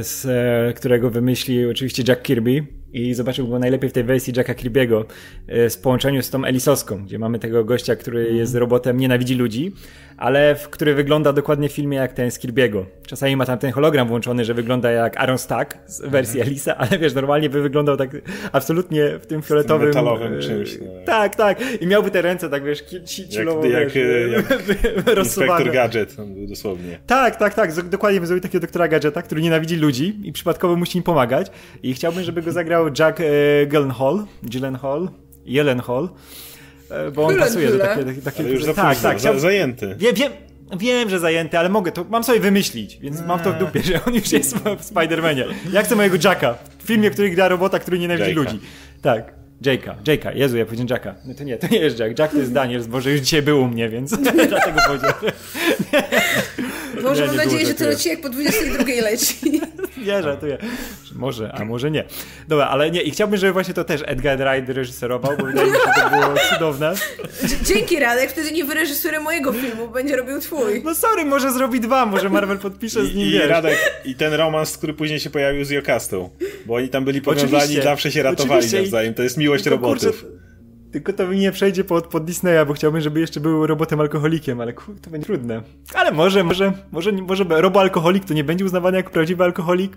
[0.00, 4.54] z, e, którego wymyślił oczywiście Jack Kirby i zobaczył go najlepiej w tej wersji Jacka
[4.54, 5.04] Kirby'ego
[5.46, 9.72] e, w połączeniu z tą Elisowską, gdzie mamy tego gościa, który jest robotem, nienawidzi ludzi,
[10.16, 12.84] ale w, który wygląda dokładnie w filmie jak ten z Kirby'ego.
[13.06, 16.98] Czasami ma tam ten hologram włączony, że wygląda jak Aaron Stack z wersji Elisa, ale
[16.98, 18.10] wiesz, normalnie by wyglądał tak
[18.52, 19.88] absolutnie w tym fioletowym...
[19.88, 20.86] metalowym e, czymś, no.
[21.06, 21.60] Tak, tak.
[21.82, 24.48] I miałby te ręce tak, wiesz, ki- ci- Jak, ciulowo, jak, wiesz, jak
[25.16, 25.50] rozsuwane.
[25.52, 26.98] Inspektor Gadget, był dosłownie.
[27.06, 27.88] Tak, tak, tak.
[27.88, 31.46] Dokładnie bym zrobił takiego doktora Gadgeta, który nienawidzi ludzi i przypadkowo musi im pomagać.
[31.82, 33.24] I chciałbym, żeby go zagrał Jack e,
[33.66, 35.08] Gyllenhaal, Gyllenhaal,
[35.44, 36.08] Jelenhall, e,
[37.14, 37.84] bo on Hule, pasuje do hule.
[37.88, 39.94] takie, takie, takie Ale już za tak, późno, tak, chciał- zajęty.
[39.98, 40.32] Wiem, wiem,
[40.78, 44.04] wiem, że zajęty, ale mogę, to mam sobie wymyślić, więc mam to w dupie, że
[44.04, 45.44] on już jest w Spider-Manie.
[45.72, 48.34] Ja chcę mojego Jacka w filmie, który gra robota, który nienawidzi Jake'a.
[48.34, 48.60] ludzi.
[49.02, 49.32] Tak.
[49.62, 51.14] Jake'a, Jake'a, Jezu, ja powiedziałem Jacka.
[51.24, 52.18] No to nie, to nie jest Jack.
[52.18, 54.10] Jack to jest Daniel, bo że już dzisiaj był u mnie, więc
[54.48, 55.14] dlatego powiedziałem.
[57.02, 57.92] Boże, mam nadzieję, że ten takiego.
[57.92, 59.60] odcinek po 22 leci.
[60.06, 60.58] Nie, żartuję.
[61.14, 62.04] Może, a może nie.
[62.48, 63.02] Dobra, ale nie.
[63.02, 66.10] I chciałbym, żeby właśnie to też Edgar Wright reżyserował, bo wydaje mi się, że to
[66.10, 66.94] było cudowne.
[67.64, 70.82] Dzięki Radek, wtedy nie wyreżyseruje mojego filmu, będzie robił twój.
[70.84, 73.38] No sorry, może zrobi dwa, może Marvel podpisze z nim, I, i.
[73.38, 76.30] Radek, i ten romans, który później się pojawił z Jokastą.
[76.66, 77.80] Bo oni tam byli powiązani Oczywiście.
[77.80, 78.80] i zawsze się ratowali Oczywiście.
[78.80, 79.14] nawzajem.
[79.14, 80.20] To jest miłość Tylko, robotów.
[80.22, 80.36] kurczę,
[80.94, 84.60] Tylko to mi nie przejdzie pod, pod Disneya, bo chciałbym, żeby jeszcze był robotem alkoholikiem,
[84.60, 85.62] ale kur, to będzie trudne.
[85.94, 89.96] Ale może, może, może, może roboalkoholik to nie będzie uznawany jako prawdziwy alkoholik.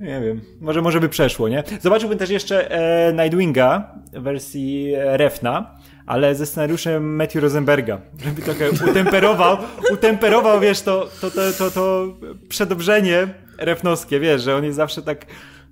[0.00, 1.62] Nie wiem, może, może by przeszło, nie?
[1.80, 5.74] Zobaczyłbym też jeszcze e, Nightwinga w wersji e, Refna,
[6.06, 9.56] ale ze scenariuszem Matthew Rosenberga, żeby trochę utemperował,
[9.92, 12.06] utemperował, wiesz, to, to, to, to, to
[12.48, 15.26] przedobrzenie refnowskie, wiesz, że on jest zawsze tak,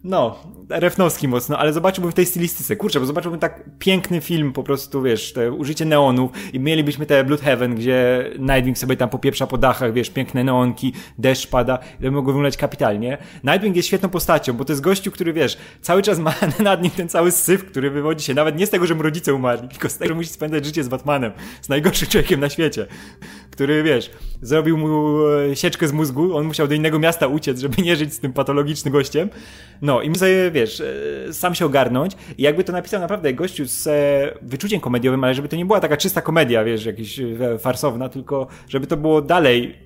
[0.05, 0.39] no,
[0.69, 5.03] refnowski mocno, ale zobaczyłbym w tej stylistyce, kurczę, bo zobaczyłbym tak piękny film, po prostu,
[5.03, 9.59] wiesz, te użycie neonów i mielibyśmy te Blood Heaven, gdzie Nightwing sobie tam popieprza po
[9.59, 13.19] dachach, wiesz, piękne neonki, deszcz pada, to mogło wyglądać kapitalnie.
[13.45, 16.91] Nightwing jest świetną postacią, bo to jest gościu, który, wiesz, cały czas ma nad nim
[16.91, 19.89] ten cały syf, który wywodzi się nawet nie z tego, że mu rodzice umarli, tylko
[19.89, 21.33] z tego, że musi spędzać życie z Batmanem,
[21.63, 22.87] z najgorszym człowiekiem na świecie,
[23.55, 24.11] który, wiesz,
[24.43, 28.15] zrobił mu e, sieczkę z mózgu, on musiał do innego miasta uciec, żeby nie żyć
[28.15, 29.31] z tym patologicznym gościem.
[29.83, 33.87] No i sobie, wiesz, e, sam się ogarnąć i jakby to napisał naprawdę gościu z
[33.87, 38.09] e, wyczuciem komediowym, ale żeby to nie była taka czysta komedia, wiesz, jakaś e, farsowna,
[38.09, 39.79] tylko żeby to było dalej,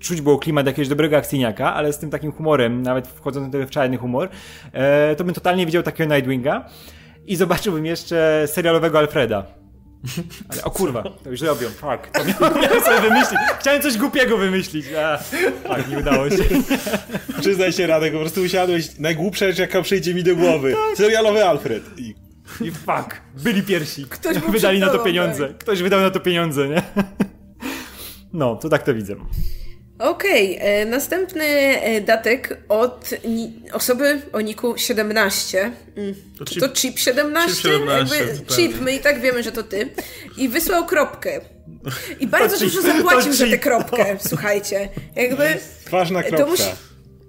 [0.00, 3.96] czuć było klimat jakiegoś dobrego akcyjniaka, ale z tym takim humorem, nawet wchodzącym w czarny
[3.96, 4.28] humor,
[5.16, 6.68] to bym totalnie widział takiego Nightwinga
[7.26, 9.63] i zobaczyłbym jeszcze serialowego Alfreda.
[10.48, 12.10] Ale o kurwa, to już robią, fuck.
[12.38, 13.38] To miałem, sobie wymyślić.
[13.60, 14.86] Chciałem coś głupiego wymyślić.
[14.92, 16.44] A, fuck, nie udało się.
[17.40, 18.98] Przyznaj się, Radek, po prostu usiadłeś.
[18.98, 20.74] Najgłupsza rzecz, jaka przyjdzie mi do głowy.
[20.96, 21.82] Serialowy Alfred.
[21.98, 22.14] I
[22.60, 24.04] I fuck, byli pierwsi.
[24.04, 25.54] Ktoś Wydali na to pieniądze.
[25.58, 26.82] Ktoś wydał na to pieniądze, nie?
[28.32, 29.16] No, to tak to widzę.
[30.04, 33.10] Okej, e, następny e, datek od
[33.72, 35.72] osoby o niku 17.
[35.96, 36.14] Mm.
[36.38, 37.54] To chip- to chip 17?
[37.54, 39.88] chip 17, Jakby chip, my i tak wiemy, że to ty.
[40.36, 41.40] I wysłał kropkę.
[42.20, 44.88] I bardzo To dużo chip, zapłacił za tę kropkę, słuchajcie.
[45.16, 45.56] Jakby...
[46.30, 46.46] To kropka.
[46.46, 46.64] musi...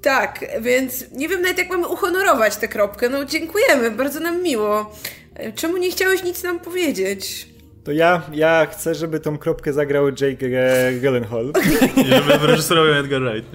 [0.01, 3.09] Tak, więc nie wiem nawet jak mamy uhonorować tę kropkę.
[3.09, 4.95] No dziękujemy, bardzo nam miło.
[5.35, 7.47] E, Czemu nie chciałeś nic nam powiedzieć?
[7.85, 11.53] To ja, ja chcę, żeby tą kropkę zagrał Jake e, Gyllenhaal.
[11.95, 13.49] I żeby wyreżyserował Edgar Wright.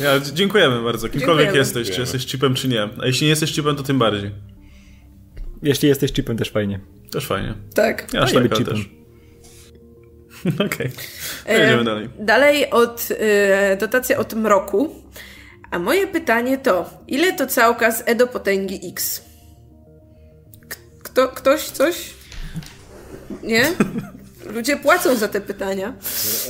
[0.00, 1.58] Ja, d- dziękujemy bardzo, kimkolwiek Dziękujemy.
[1.58, 2.82] jesteś, czy jesteś chipem, czy nie.
[3.02, 4.30] A jeśli nie jesteś chipem, to tym bardziej.
[5.62, 6.80] Jeśli jesteś chipem, też fajnie.
[7.12, 7.54] Też fajnie.
[7.74, 8.06] Tak.
[8.12, 8.74] Ja Fajnie tak, być chipem.
[8.74, 8.88] też.
[10.66, 10.90] Okej.
[11.46, 12.08] E, Jedziemy dalej.
[12.18, 14.94] Dalej od e, dotacja od mroku.
[15.70, 19.24] A moje pytanie to, ile to całka z E do potęgi X?
[21.10, 22.14] Kto, ktoś coś?
[23.42, 23.66] Nie?
[24.54, 25.92] Ludzie płacą za te pytania.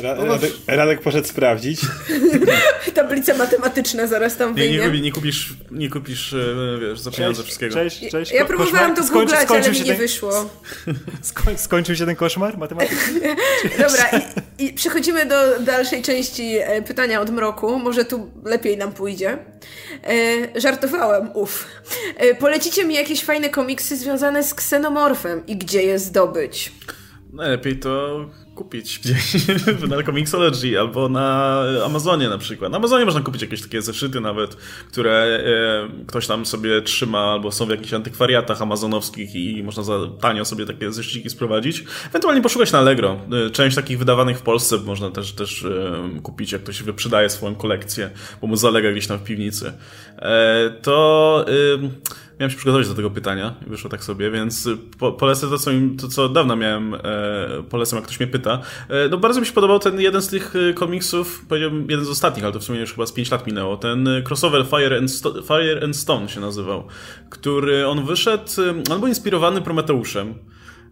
[0.03, 1.80] Ra Radek, Radek poszedł sprawdzić.
[2.94, 4.84] Tablice matematyczne zaraz tam Nie, nie, wyjdzie.
[4.86, 7.74] kupi, nie kupisz, nie kupisz, e, wiesz, za pieniądze wszystkiego.
[7.74, 8.32] Cześć, cześć.
[8.32, 10.51] Ja próbowałam to skończy- googlać, skończył ale mi się nie ten- wyszło.
[11.22, 13.20] Skoń, skończył się ten koszmar matematyczny?
[13.78, 14.11] Dobra,
[14.59, 17.78] i, i przechodzimy do dalszej części e, pytania od mroku.
[17.78, 19.38] Może tu lepiej nam pójdzie.
[20.55, 21.66] E, żartowałem, uff.
[22.16, 26.72] E, polecicie mi jakieś fajne komiksy związane z ksenomorfem i gdzie je zdobyć?
[27.33, 28.24] Najlepiej to
[28.55, 29.47] kupić gdzieś
[29.91, 32.72] na Comixology albo na Amazonie na przykład.
[32.72, 34.57] Na Amazonie można kupić jakieś takie zeszyty nawet,
[34.89, 39.99] które e, ktoś tam sobie trzyma albo są w jakichś antykwariatach amazonowskich i można za
[40.20, 41.85] tanio sobie takie zeszyciki sprowadzić.
[42.09, 43.20] Ewentualnie poszukać na Allegro.
[43.47, 47.55] E, część takich wydawanych w Polsce można też, też e, kupić, jak ktoś wyprzedaje swoją
[47.55, 48.11] kolekcję,
[48.41, 49.72] bo mu zalega gdzieś tam w piwnicy.
[50.18, 51.47] E, to...
[52.41, 54.68] Miałem się przygotować do tego pytania i wyszło tak sobie, więc
[54.99, 55.70] po, polecę to co,
[56.01, 56.99] to, co od dawna miałem, e,
[57.70, 58.61] polecam, jak ktoś mnie pyta.
[58.88, 62.09] E, no bardzo mi się podobał ten jeden z tych e, komiksów, powiedziałbym jeden z
[62.09, 64.99] ostatnich, ale to w sumie już chyba z 5 lat minęło, ten e, crossover Fire
[64.99, 66.84] and, Sto Fire and Stone się nazywał,
[67.30, 70.34] który on wyszedł, e, on był inspirowany Prometeuszem.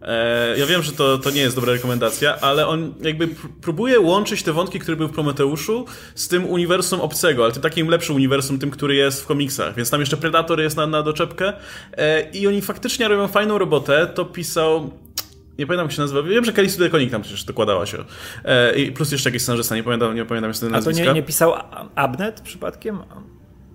[0.01, 3.27] E, ja wiem, że to, to nie jest dobra rekomendacja, ale on jakby
[3.61, 5.85] próbuje łączyć te wątki, które były w Prometeuszu
[6.15, 9.75] z tym uniwersum obcego, ale tym takim lepszym uniwersum, tym, który jest w komiksach.
[9.75, 11.53] Więc tam jeszcze Predator jest na, na doczepkę
[11.97, 14.07] e, i oni faktycznie robią fajną robotę.
[14.15, 14.91] To pisał
[15.59, 16.23] nie pamiętam jak się nazywa.
[16.23, 17.97] Wiem, że Kelly Sudekonik tam przecież dokładała się.
[18.45, 21.03] E, I plus jeszcze jakiś scenarzysta, nie pamiętam, nie pamiętam jeszcze nazwiska.
[21.03, 21.53] A to nie, nie pisał
[21.95, 22.99] Abnet przypadkiem?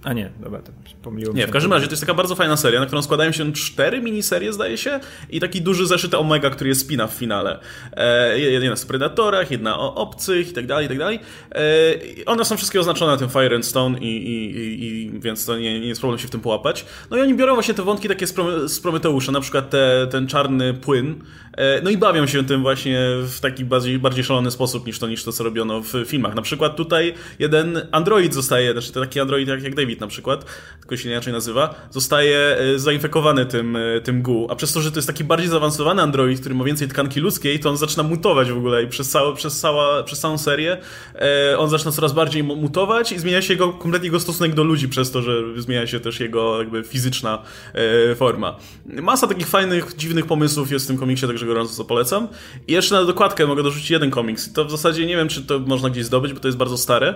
[0.05, 1.37] A nie, dobra, to pomyliłem.
[1.37, 4.01] Nie, w każdym razie to jest taka bardzo fajna seria, na którą składają się cztery
[4.01, 5.01] miniserie, zdaje się,
[5.31, 7.61] i taki duży zeszyt Omega, który jest spina w finale.
[7.93, 11.21] E, jedna z Predatorach, jedna o obcych i tak dalej, i tak dalej.
[11.55, 15.47] E, one są wszystkie oznaczone na tym Fire and Stone i, i, i, i więc
[15.47, 16.85] to nie, nie, jest problem się w tym połapać.
[17.11, 20.07] No i oni biorą właśnie te wątki takie z, Prome, z Prometeusza, na przykład te,
[20.11, 21.25] ten czarny płyn,
[21.57, 25.09] e, no i bawią się tym właśnie w taki bardziej, bardziej szalony sposób niż to,
[25.09, 26.35] niż to, co robiono w filmach.
[26.35, 30.45] Na przykład tutaj jeden android zostaje, znaczy taki android jak, jak David na przykład,
[30.81, 34.91] tylko się inaczej nazywa, zostaje e, zainfekowany tym, e, tym GU, a przez to, że
[34.91, 38.51] to jest taki bardziej zaawansowany android, który ma więcej tkanki ludzkiej, to on zaczyna mutować
[38.51, 40.77] w ogóle i przez, całe, przez, cała, przez całą serię
[41.15, 44.89] e, on zaczyna coraz bardziej mutować i zmienia się jego, kompletnie jego stosunek do ludzi
[44.89, 47.43] przez to, że zmienia się też jego jakby fizyczna
[48.17, 48.57] forma.
[48.87, 52.29] Masa takich fajnych, dziwnych pomysłów jest w tym komiksie, także gorąco polecam.
[52.69, 54.53] I jeszcze na dokładkę mogę dorzucić jeden komiks.
[54.53, 57.15] To w zasadzie nie wiem, czy to można gdzieś zdobyć, bo to jest bardzo stare.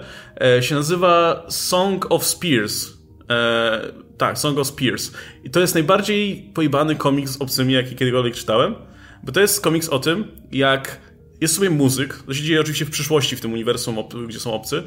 [0.61, 2.99] się nazywa Song of Spears Spears.
[3.31, 5.13] E, tak, Song of Spears.
[5.45, 8.75] I to jest najbardziej pojebany komiks z obcymi, jaki kiedykolwiek czytałem,
[9.23, 11.01] bo to jest komiks o tym, jak
[11.41, 13.97] jest sobie muzyk, to się dzieje oczywiście w przyszłości w tym uniwersum,
[14.29, 14.83] gdzie są obcy,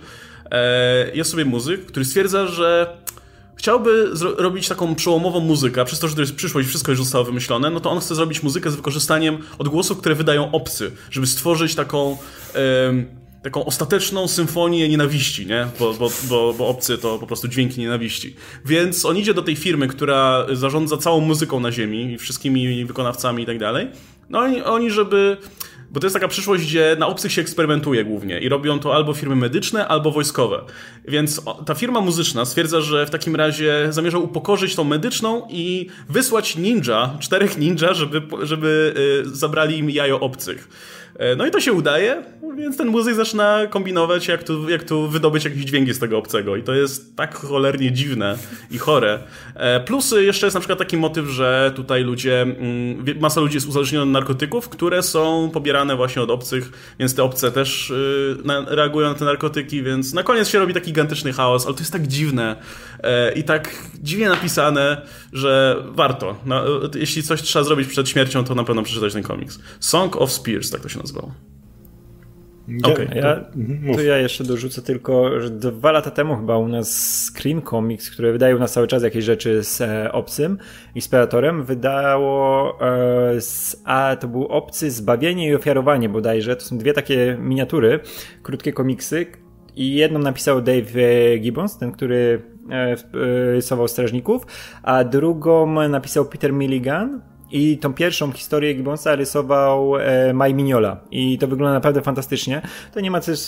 [0.51, 2.97] e, jest sobie muzyk, który stwierdza, że
[3.55, 7.25] chciałby robić taką przełomową muzykę, a przez to, że to jest przyszłość, wszystko już zostało
[7.25, 11.75] wymyślone, no to on chce zrobić muzykę z wykorzystaniem odgłosów, które wydają obcy, żeby stworzyć
[11.75, 12.17] taką
[13.43, 15.67] taką ostateczną symfonię nienawiści, nie?
[15.79, 18.35] Bo, bo, bo, bo obcy to po prostu dźwięki nienawiści.
[18.65, 23.43] Więc on idzie do tej firmy, która zarządza całą muzyką na ziemi i wszystkimi wykonawcami
[23.43, 23.87] i tak dalej.
[24.29, 25.37] No oni, oni żeby...
[25.91, 29.13] Bo to jest taka przyszłość, gdzie na obcych się eksperymentuje głównie i robią to albo
[29.13, 30.61] firmy medyczne, albo wojskowe.
[31.07, 36.55] Więc ta firma muzyczna stwierdza, że w takim razie zamierza upokorzyć tą medyczną i wysłać
[36.55, 38.93] ninja, czterech ninja, żeby, żeby
[39.27, 40.69] y, zabrali im jajo obcych.
[41.21, 42.23] E, no i to się udaje,
[42.57, 46.55] więc ten muzyk zaczyna kombinować, jak tu, jak tu wydobyć jakieś dźwięki z tego obcego.
[46.55, 48.37] I to jest tak cholernie dziwne
[48.71, 49.19] i chore.
[49.55, 53.67] E, plus jeszcze jest na przykład taki motyw, że tutaj ludzie, mm, masa ludzi jest
[53.67, 59.09] uzależniona od narkotyków, które są pobierane właśnie od obcych, więc te obce też y, reagują
[59.09, 62.07] na te narkotyki, więc na koniec się robi taki gigantyczny chaos, ale to jest tak
[62.07, 62.55] dziwne
[63.35, 65.01] i tak dziwnie napisane,
[65.33, 66.35] że warto.
[66.45, 66.63] No,
[66.95, 69.59] jeśli coś trzeba zrobić przed śmiercią, to na pewno przeczytać ten komiks.
[69.79, 71.31] Song of Spears, tak to się nazywało.
[72.83, 77.25] Okay, ja, mhm, to ja jeszcze dorzucę tylko, że dwa lata temu chyba u nas
[77.25, 80.57] Screen Comics, które wydaje u nas cały czas jakieś rzeczy z e, Obcym
[81.09, 86.55] Predatorem, wydało e, z, a to był Obcy Zbawienie i Ofiarowanie bodajże.
[86.55, 87.99] To są dwie takie miniatury,
[88.43, 89.25] krótkie komiksy
[89.75, 92.60] i jedną napisał Dave Gibbons, ten, który e,
[93.53, 94.45] rysował Strażników,
[94.83, 100.99] a drugą napisał Peter Milligan, i tą pierwszą historię Gibbonsa rysował e, Maj Mignola.
[101.11, 102.61] I to wygląda naprawdę fantastycznie.
[102.93, 103.39] To nie ma coś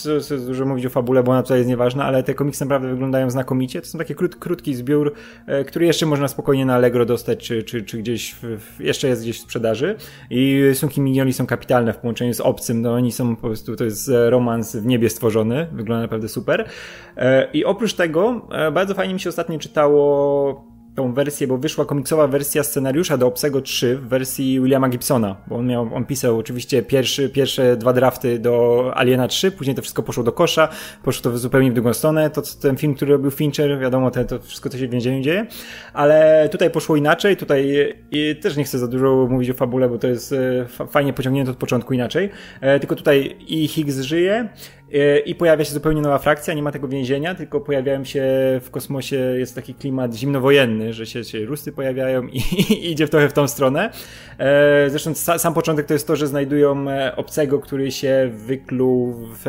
[0.46, 3.80] dużo mówić o fabule, bo ona tutaj jest nieważna, ale te komiksy naprawdę wyglądają znakomicie.
[3.80, 5.12] To są taki krót, krótki zbiór,
[5.46, 9.22] e, który jeszcze można spokojnie na Allegro dostać, czy, czy, czy gdzieś, w, jeszcze jest
[9.22, 9.96] gdzieś w sprzedaży.
[10.30, 12.82] I rysunki Mignoli są kapitalne w połączeniu z obcym.
[12.82, 15.66] No oni są po prostu, to jest romans w niebie stworzony.
[15.72, 16.68] Wygląda naprawdę super.
[17.16, 21.84] E, I oprócz tego, e, bardzo fajnie mi się ostatnio czytało tą wersję, bo wyszła
[21.84, 26.38] komiksowa wersja scenariusza do Obsego 3 w wersji Williama Gibsona, bo on miał, on pisał
[26.38, 30.68] oczywiście pierwszy, pierwsze dwa drafty do Aliena 3, później to wszystko poszło do kosza,
[31.02, 34.38] poszło to zupełnie w drugą stronę, to ten film, który robił Fincher, wiadomo, te, to
[34.38, 35.46] wszystko to się w więzieniu dzieje,
[35.92, 37.94] ale tutaj poszło inaczej, tutaj
[38.40, 41.56] też nie chcę za dużo mówić o fabule, bo to jest e, fajnie pociągnięte od
[41.56, 42.30] początku inaczej,
[42.60, 44.48] e, tylko tutaj i Higgs żyje,
[44.94, 48.22] E, i pojawia się zupełnie nowa frakcja, nie ma tego więzienia, tylko pojawiają się
[48.62, 53.08] w kosmosie, jest taki klimat zimnowojenny, fajny, że się, się rusty pojawiają i, i idzie
[53.08, 53.90] trochę w tą stronę.
[54.38, 59.12] E, zresztą sa, sam początek to jest to, że znajdują e, obcego, który się wykluł
[59.12, 59.46] w,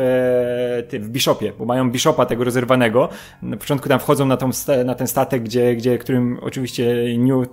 [0.92, 3.08] e, w Bishopie, bo mają Bishopa tego rozerwanego.
[3.42, 4.50] Na początku tam wchodzą na, tą,
[4.84, 7.48] na ten statek, gdzie, gdzie, którym oczywiście New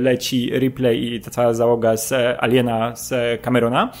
[0.00, 3.92] leci Ripley i ta cała załoga z Aliena, z Camerona.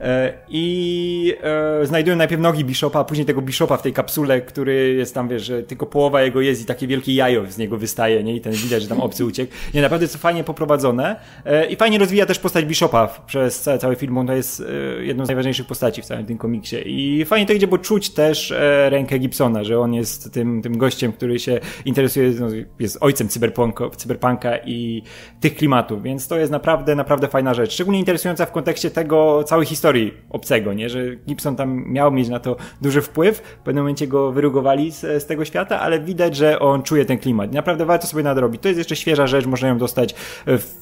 [0.00, 1.34] E, I
[1.82, 5.28] e, znajdują najpierw nogi Bishopa, a później tego Bishopa w tej kapsule, który jest tam,
[5.28, 8.36] wiesz, że tylko połowa jego jest i takie wielkie jajo z niego wystaje, nie?
[8.36, 9.52] I ten widać, że tam obcy uciekł.
[9.74, 13.96] Nie, naprawdę jest fajnie poprowadzone e, i fajnie rozwija też postać Bishopa przez cały, cały
[13.96, 14.62] film, on to jest
[15.00, 16.76] jedną z najważniejszych postaci w całym tym komiksie.
[16.86, 18.54] I fajnie to idzie, bo czuć też
[18.88, 22.46] rękę Gibsona, że on jest tym, tym gościem, który się interesuje, no,
[22.80, 25.02] jest ojcem cyberpunka, cyberpunka i
[25.40, 27.72] tych klimatów, więc to jest naprawdę, naprawdę fajna rzecz.
[27.72, 30.90] Szczególnie interesująca w kontekście tego całej historii historii obcego, nie?
[30.90, 35.00] Że Gibson tam miał mieć na to duży wpływ, w pewnym momencie go wyrugowali z,
[35.00, 37.52] z tego świata, ale widać, że on czuje ten klimat.
[37.52, 38.62] Naprawdę warto sobie nadrobić.
[38.62, 40.14] To jest jeszcze świeża rzecz, można ją dostać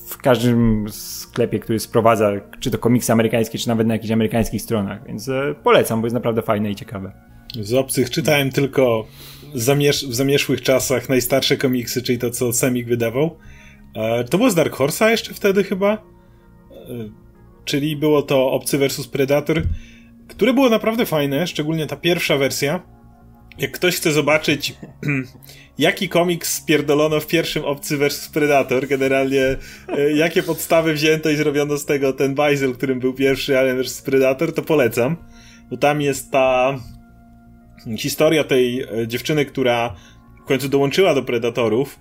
[0.09, 2.31] w każdym sklepie, który sprowadza,
[2.61, 6.15] czy to komiksy amerykańskie, czy nawet na jakichś amerykańskich stronach, więc e, polecam, bo jest
[6.15, 7.13] naprawdę fajne i ciekawe.
[7.61, 9.07] Z obcych czytałem tylko
[9.55, 13.39] w zamieszłych czasach najstarsze komiksy, czyli to, co Semik wydawał.
[13.95, 16.03] E, to było z Dark Horse'a jeszcze wtedy chyba?
[17.67, 19.63] Czyli było to Obcy vs Predator,
[20.29, 22.83] które było naprawdę fajne, szczególnie ta pierwsza wersja.
[23.59, 24.75] Jak ktoś chce zobaczyć,
[25.79, 29.57] jaki komiks spierdolono w pierwszym Obcy vs Predator, generalnie
[29.89, 34.03] e, jakie podstawy wzięto i zrobiono z tego ten bajzel, którym był pierwszy Alien vs
[34.03, 35.17] Predator, to polecam.
[35.71, 36.79] Bo tam jest ta
[37.99, 39.95] historia tej e, dziewczyny, która
[40.45, 41.99] w końcu dołączyła do Predatorów.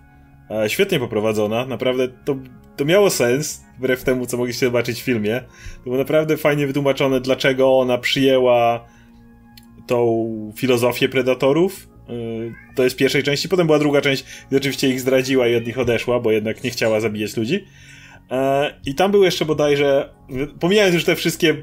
[0.52, 2.36] E, świetnie poprowadzona, naprawdę to
[2.76, 5.42] to miało sens, wbrew temu, co mogliście zobaczyć w filmie.
[5.78, 8.86] To było naprawdę fajnie wytłumaczone, dlaczego ona przyjęła
[9.88, 11.88] tą filozofię predatorów.
[12.10, 15.66] Y, to jest pierwszej części, potem była druga część, gdzie oczywiście ich zdradziła i od
[15.66, 17.66] nich odeszła, bo jednak nie chciała zabijać ludzi.
[18.32, 20.10] E, I tam był jeszcze bodajże,
[20.60, 21.56] pomijając już te wszystkie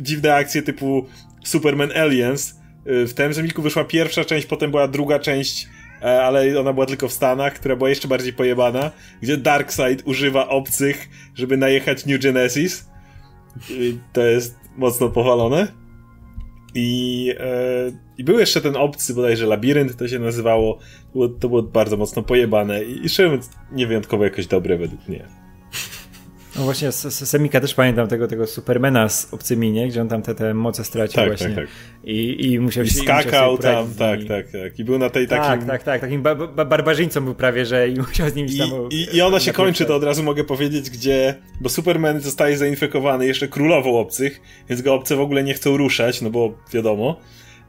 [0.00, 1.06] dziwne akcje typu
[1.44, 6.72] Superman Aliens, w tym zamiku wyszła pierwsza część, potem była druga część E, ale ona
[6.72, 8.90] była tylko w Stanach, która była jeszcze bardziej pojebana,
[9.22, 12.90] gdzie Darkseid używa obcych, żeby najechać New Genesis.
[13.70, 15.68] I to jest mocno powalone.
[16.74, 20.78] I, e, I był jeszcze ten obcy, bodajże Labirynt to się nazywało.
[20.78, 25.08] To było, to było bardzo mocno pojebane i, i szczerze mówiąc, niewyjątkowo jakoś dobre według
[25.08, 25.45] mnie.
[26.58, 29.88] No właśnie, z Semika też pamiętam tego, tego Supermana z obcymi, nie?
[29.88, 31.48] Gdzie on tam te, te moce stracił tak, właśnie.
[31.48, 31.68] Tak, tak.
[32.04, 34.26] I, i musiał I się skakał musiał tam, tak, i...
[34.26, 34.78] tak, tak.
[34.78, 35.58] I był na tej tak, takim...
[35.58, 36.00] Tak, tak, tak.
[36.00, 38.70] Takim ba ba barbarzyńcą był prawie, że i musiał z nim I, tam...
[38.90, 41.34] I, I ona się kończy, to od razu mogę powiedzieć, gdzie...
[41.60, 46.22] Bo Superman zostaje zainfekowany jeszcze królową obcych, więc go obce w ogóle nie chcą ruszać,
[46.22, 47.20] no bo wiadomo.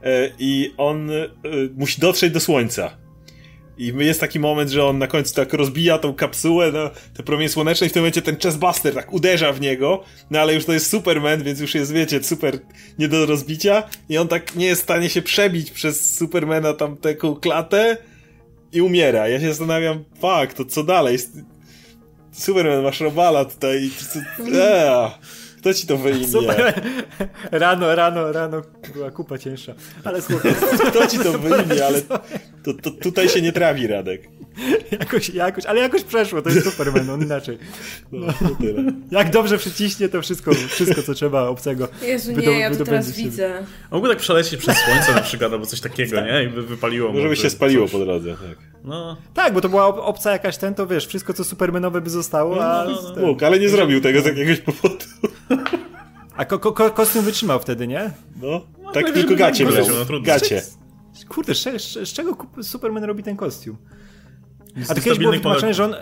[0.02, 1.14] E, I on e,
[1.76, 3.07] musi dotrzeć do słońca
[3.78, 7.48] i jest taki moment, że on na końcu tak rozbija tą kapsułę na te promienie
[7.48, 10.72] słoneczne i w tym momencie ten chestbuster tak uderza w niego, no ale już to
[10.72, 12.58] jest Superman, więc już jest, wiecie, super
[12.98, 16.96] nie do rozbicia i on tak nie jest w stanie się przebić przez Supermana tam
[16.96, 17.96] taką klatę
[18.72, 19.28] i umiera.
[19.28, 21.18] Ja się zastanawiam, fuck, to co dalej?
[22.32, 23.90] Superman, masz robala tutaj.
[24.54, 25.10] Eee.
[25.58, 26.28] Kto ci to wyimie?
[26.28, 26.82] Super.
[27.50, 28.62] Rano, rano, rano
[28.94, 29.74] była kupa cięższa.
[30.04, 30.54] Ale słuchaj.
[30.90, 32.02] Kto ci to wyimie, ale
[32.64, 34.28] to, to, tutaj się nie trawi, Radek.
[35.00, 37.58] Jakoś, jakoś, ale jakoś przeszło, to jest Superman, on inaczej.
[38.12, 38.92] No, no tyle.
[39.10, 41.88] Jak dobrze przyciśnie to wszystko, wszystko co trzeba obcego.
[42.02, 43.64] Jezu, nie, ja to teraz widzę.
[43.90, 46.26] Mógłby tak przelecieć przez słońce na przykład, albo coś takiego, tak.
[46.26, 46.44] nie?
[46.44, 47.92] I by wypaliło Może by się spaliło coś.
[47.92, 48.58] po drodze, tak.
[48.84, 49.16] No.
[49.34, 52.84] Tak, bo to była obca jakaś ten, to wiesz, wszystko co Supermanowe by zostało, a...
[52.84, 53.26] No, no, no.
[53.26, 55.04] Mógł, ale nie zrobił tego z jakiegoś powodu.
[56.36, 58.10] A ko ko kostium wytrzymał wtedy, nie?
[58.42, 59.86] No, no tak tylko gacie miał.
[60.10, 60.62] No, gacie.
[61.28, 63.76] Kurde, z, z, z czego Superman robi ten kostium?
[64.88, 65.94] A to kiedyś było wytłumaczone, że on...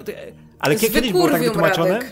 [0.58, 2.00] Ale kiedyś było tak wytłumaczone...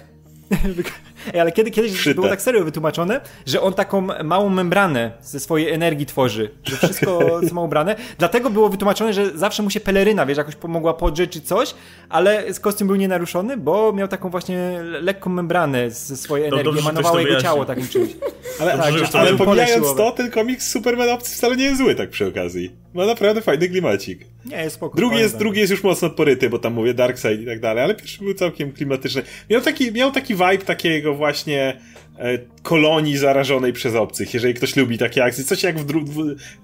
[1.33, 2.14] Ej, ale kiedy, kiedyś Szyte.
[2.14, 7.18] było tak serio wytłumaczone, że on taką małą membranę ze swojej energii tworzy, że wszystko
[7.49, 7.97] co ma ubrane.
[8.18, 11.75] Dlatego było wytłumaczone, że zawsze mu się peleryna, wiesz, jakoś pomogła podrzeć czy coś,
[12.09, 17.18] ale kostium był nienaruszony, bo miał taką właśnie lekką membranę ze swojej energii, dobrze, emanowało
[17.20, 18.11] jego ciało takim czymś.
[18.61, 22.27] Ale, tak, ale pomijając to, ten komiks Superman Obcy wcale nie jest zły tak przy
[22.27, 22.70] okazji.
[22.95, 24.27] Ma naprawdę fajny klimacik.
[24.45, 24.97] Nie, jest spoko.
[24.97, 27.95] Drugi jest, drugi jest już mocno poryty, bo tam mówię Darkseid i tak dalej, ale
[27.95, 29.22] pierwszy był całkiem klimatyczny.
[29.51, 31.76] Miał taki, miał taki vibe takiego właśnie
[32.18, 35.44] e, kolonii zarażonej przez obcych, jeżeli ktoś lubi takie akcje.
[35.44, 36.04] Coś jak w, dru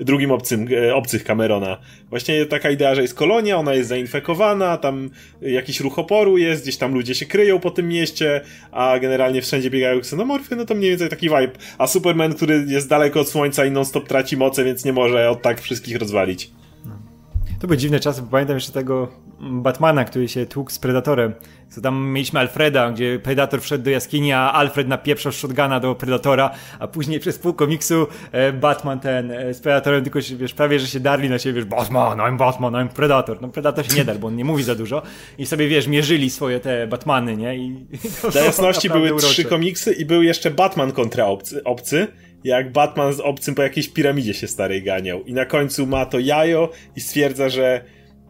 [0.01, 1.79] w drugim obcym, e, obcych Camerona.
[2.11, 5.11] Właśnie taka idea, że jest kolonia, ona jest zainfekowana, tam
[5.43, 8.41] jakiś ruch oporu jest, gdzieś tam ludzie się kryją po tym mieście,
[8.73, 11.53] a generalnie wszędzie biegają ksenomorfy, no to mniej więcej taki vibe.
[11.79, 15.43] A Superman, który jest daleko od słońca i non-stop traci moce, więc nie może od
[15.43, 16.51] tak wszystkich rozwalić.
[17.61, 19.09] To były dziwne czasy, bo pamiętam jeszcze tego
[19.41, 21.33] Batmana, który się tłukł z Predatorem.
[21.71, 26.51] Co tam mieliśmy Alfreda, gdzie Predator wszedł do jaskini, a Alfred napieprzał shotguna do Predatora,
[26.79, 30.79] a później przez pół komiksu e, Batman ten e, z Predatorem tylko się, wiesz, prawie,
[30.79, 33.43] że się darli na siebie, wiesz, Batman, I'm Batman, I'm Predator.
[33.43, 35.03] No Predator się nie dar, bo on nie mówi za dużo
[35.39, 37.57] i sobie, wiesz, mierzyli swoje te Batmany, nie?
[37.57, 42.07] I, i Dla jasności były trzy komiksy i był jeszcze Batman kontra obcy, obcy
[42.45, 45.23] jak Batman z obcym po jakiejś piramidzie się starej ganiał.
[45.23, 47.85] I na końcu ma to jajo i stwierdza, że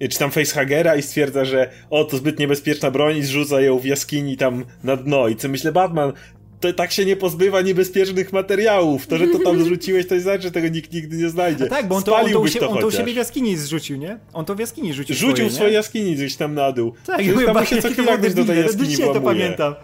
[0.08, 3.84] czy tam facehagera i stwierdza, że o, to zbyt niebezpieczna broń i zrzuca ją w
[3.84, 5.28] jaskini tam na dno.
[5.28, 6.12] I co myślę, Batman,
[6.60, 9.06] to tak się nie pozbywa niebezpiecznych materiałów.
[9.06, 11.64] To, że to tam zrzuciłeś, to nie znaczy, że tego nikt nigdy nie znajdzie.
[11.64, 13.96] A tak, bo on to, on to, się, on to u siebie w jaskini zrzucił,
[13.96, 14.18] nie?
[14.32, 16.92] On to w jaskini rzucił Rzucił swoje, w swojej jaskini gdzieś tam na dół.
[17.06, 19.74] Tak, i tam się co chwilę do tej jaskini to pamiętam.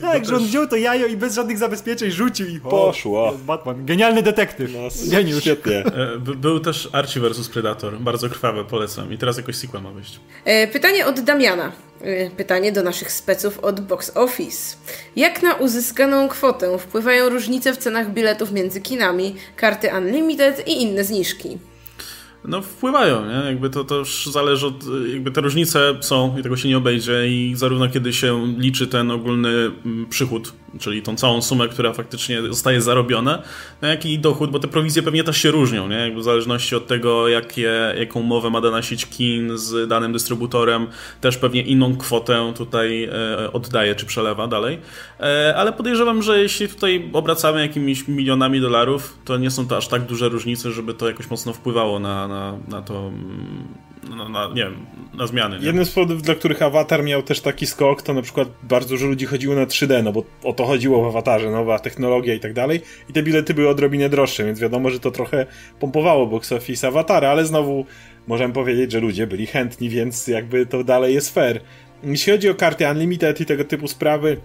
[0.00, 3.32] Tak, że on wziął to jajo i bez żadnych zabezpieczeń rzucił i Poszło.
[3.46, 3.86] Batman.
[3.86, 4.70] Genialny detektyw.
[4.72, 4.78] No,
[5.10, 5.40] Geniusz.
[5.40, 5.78] Świetnie.
[5.78, 7.98] E, był też Archie vs Predator.
[8.00, 9.12] Bardzo krwawe, polecam.
[9.12, 10.20] I teraz jakoś sequel ma wyjść.
[10.44, 11.72] E, pytanie od Damiana.
[12.00, 14.76] E, pytanie do naszych speców od Box Office.
[15.16, 21.04] Jak na uzyskaną kwotę wpływają różnice w cenach biletów między kinami, karty Unlimited i inne
[21.04, 21.58] zniżki?
[22.44, 23.46] No wpływają, nie?
[23.50, 27.52] Jakby to, to zależy od, jakby te różnice są i tego się nie obejdzie i
[27.56, 32.80] zarówno kiedy się liczy ten ogólny mm, przychód, czyli tą całą sumę, która faktycznie zostaje
[32.80, 33.42] zarobiona,
[33.82, 35.96] no jak i dochód, bo te prowizje pewnie też się różnią, nie?
[35.96, 40.86] Jakby w zależności od tego, jakie, jaką umowę ma dana sieć kin z danym dystrybutorem,
[41.20, 44.78] też pewnie inną kwotę tutaj e, oddaje czy przelewa dalej,
[45.20, 49.88] e, ale podejrzewam, że jeśli tutaj obracamy jakimiś milionami dolarów, to nie są to aż
[49.88, 54.48] tak duże różnice, żeby to jakoś mocno wpływało na na, na to, mm, na, na,
[54.48, 55.58] nie wiem, na zmiany.
[55.58, 55.66] Nie?
[55.66, 59.06] Jednym z powodów, dla których Avatar miał też taki skok, to na przykład bardzo dużo
[59.06, 62.52] ludzi chodziło na 3D, no bo o to chodziło w Avatarze, nowa technologia i tak
[62.52, 62.80] dalej.
[63.10, 65.46] I te bilety były odrobinę droższe, więc wiadomo, że to trochę
[65.80, 67.86] pompowało box office Avatara, ale znowu
[68.26, 71.60] możemy powiedzieć, że ludzie byli chętni, więc jakby to dalej jest fair.
[72.02, 74.36] Jeśli chodzi o karty Unlimited i tego typu sprawy,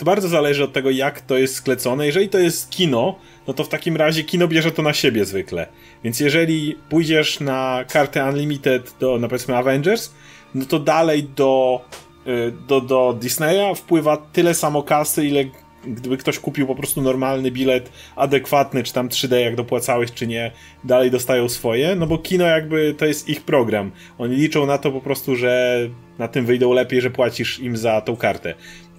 [0.00, 2.06] to bardzo zależy od tego, jak to jest sklecone.
[2.06, 5.66] Jeżeli to jest kino, no to w takim razie kino bierze to na siebie zwykle.
[6.04, 10.10] Więc jeżeli pójdziesz na kartę Unlimited do, na powiedzmy Avengers,
[10.54, 11.80] no to dalej do,
[12.26, 15.44] y, do, do Disneya wpływa tyle samo kasy, ile
[15.84, 20.50] gdyby ktoś kupił po prostu normalny bilet adekwatny, czy tam 3D, jak dopłacałeś, czy nie,
[20.84, 23.90] dalej dostają swoje, no bo kino jakby to jest ich program.
[24.18, 25.78] Oni liczą na to po prostu, że
[26.18, 28.54] na tym wyjdą lepiej, że płacisz im za tą kartę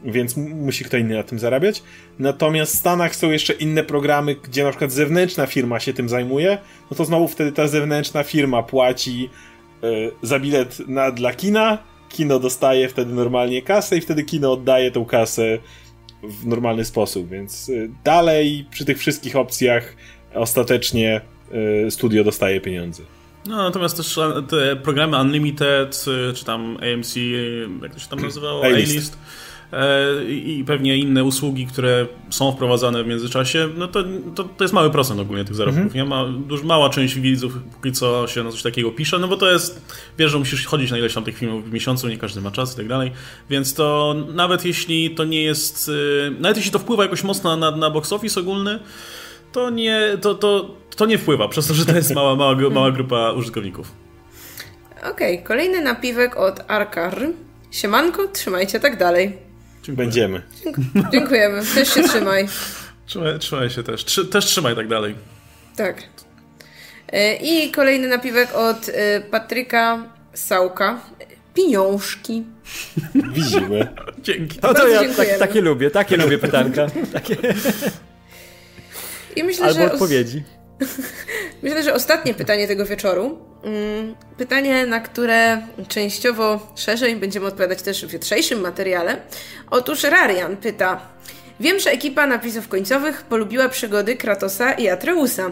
[0.05, 1.83] więc musi kto inny na tym zarabiać.
[2.19, 6.57] Natomiast w Stanach są jeszcze inne programy, gdzie na przykład zewnętrzna firma się tym zajmuje,
[6.91, 9.29] no to znowu wtedy ta zewnętrzna firma płaci
[9.83, 11.77] y, za bilet na, dla kina,
[12.09, 15.57] kino dostaje wtedy normalnie kasę i wtedy kino oddaje tą kasę
[16.23, 19.95] w normalny sposób, więc y, dalej przy tych wszystkich opcjach
[20.33, 21.21] ostatecznie
[21.87, 23.03] y, studio dostaje pieniądze.
[23.45, 27.15] No, natomiast też te programy Unlimited, czy tam AMC,
[27.81, 28.63] jak to się tam nazywało?
[28.63, 29.50] A-list E,
[30.27, 34.03] i pewnie inne usługi, które są wprowadzane w międzyczasie, no to,
[34.35, 35.83] to, to jest mały procent ogólnie tych zarobków.
[35.83, 36.03] Mhm.
[36.03, 39.37] Nie ma, dużo, mała część widzów póki co się na coś takiego pisze, no bo
[39.37, 42.41] to jest, wiesz, że musisz chodzić na ileś tam tych filmów w miesiącu, nie każdy
[42.41, 43.11] ma czas i tak dalej,
[43.49, 47.71] więc to nawet jeśli to nie jest, y, nawet jeśli to wpływa jakoś mocno na,
[47.71, 48.79] na box office ogólny,
[49.51, 52.91] to nie, to, to, to nie wpływa, przez to, że to jest mała, mała, mała
[52.91, 53.91] grupa użytkowników.
[54.97, 57.27] Okej, okay, kolejny napiwek od Arkar.
[57.71, 59.50] Siemanko, trzymajcie tak dalej.
[59.83, 60.05] Dziękuję.
[60.05, 60.41] Będziemy.
[61.11, 61.61] Dziękujemy.
[61.75, 62.47] Też się trzymaj.
[63.05, 64.05] Trzymaj, trzymaj się też.
[64.05, 65.15] Trzy, też trzymaj tak dalej.
[65.75, 66.03] Tak.
[67.11, 70.03] E, I kolejny napiwek od e, Patryka
[70.33, 71.01] Sałka.
[71.53, 72.43] Pieniążki.
[73.33, 73.87] Widzimy.
[74.19, 74.59] Dzięki.
[74.63, 76.87] No to ja tak, takie lubię, takie lubię pytanka.
[77.13, 77.35] Takie.
[79.35, 80.43] I myślę, Albo że odpowiedzi.
[81.63, 83.39] Myślę, że ostatnie pytanie tego wieczoru.
[83.63, 89.17] Mm, pytanie, na które częściowo szerzej będziemy odpowiadać też w jutrzejszym materiale.
[89.71, 91.01] Otóż Rarian pyta:
[91.59, 95.51] Wiem, że ekipa napisów końcowych polubiła przygody Kratosa i Atreusa.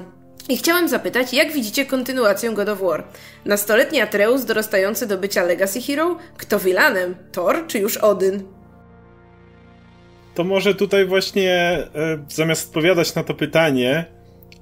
[0.50, 3.04] I chciałem zapytać, jak widzicie kontynuację God of War?
[3.46, 6.18] Nastoletni Atreus dorastający do bycia Legacy Hero?
[6.38, 7.16] Kto vilanem?
[7.32, 8.44] Thor czy już Odyn?
[10.36, 11.88] To może tutaj właśnie e,
[12.30, 14.06] zamiast odpowiadać na to pytanie,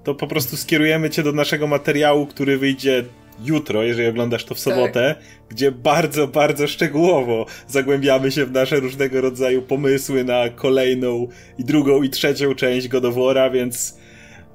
[0.08, 3.04] to po prostu skierujemy cię do naszego materiału, który wyjdzie
[3.46, 5.26] jutro, jeżeli oglądasz to w sobotę, tak.
[5.50, 11.28] gdzie bardzo, bardzo szczegółowo zagłębiamy się w nasze różnego rodzaju pomysły na kolejną
[11.58, 13.98] i drugą i trzecią część God of War'a, więc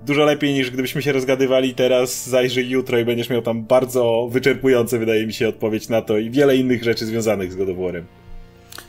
[0.07, 4.99] dużo lepiej niż gdybyśmy się rozgadywali teraz, zajrzyj jutro i będziesz miał tam bardzo wyczerpujące,
[4.99, 8.22] wydaje mi się, odpowiedź na to i wiele innych rzeczy związanych z God of War'em.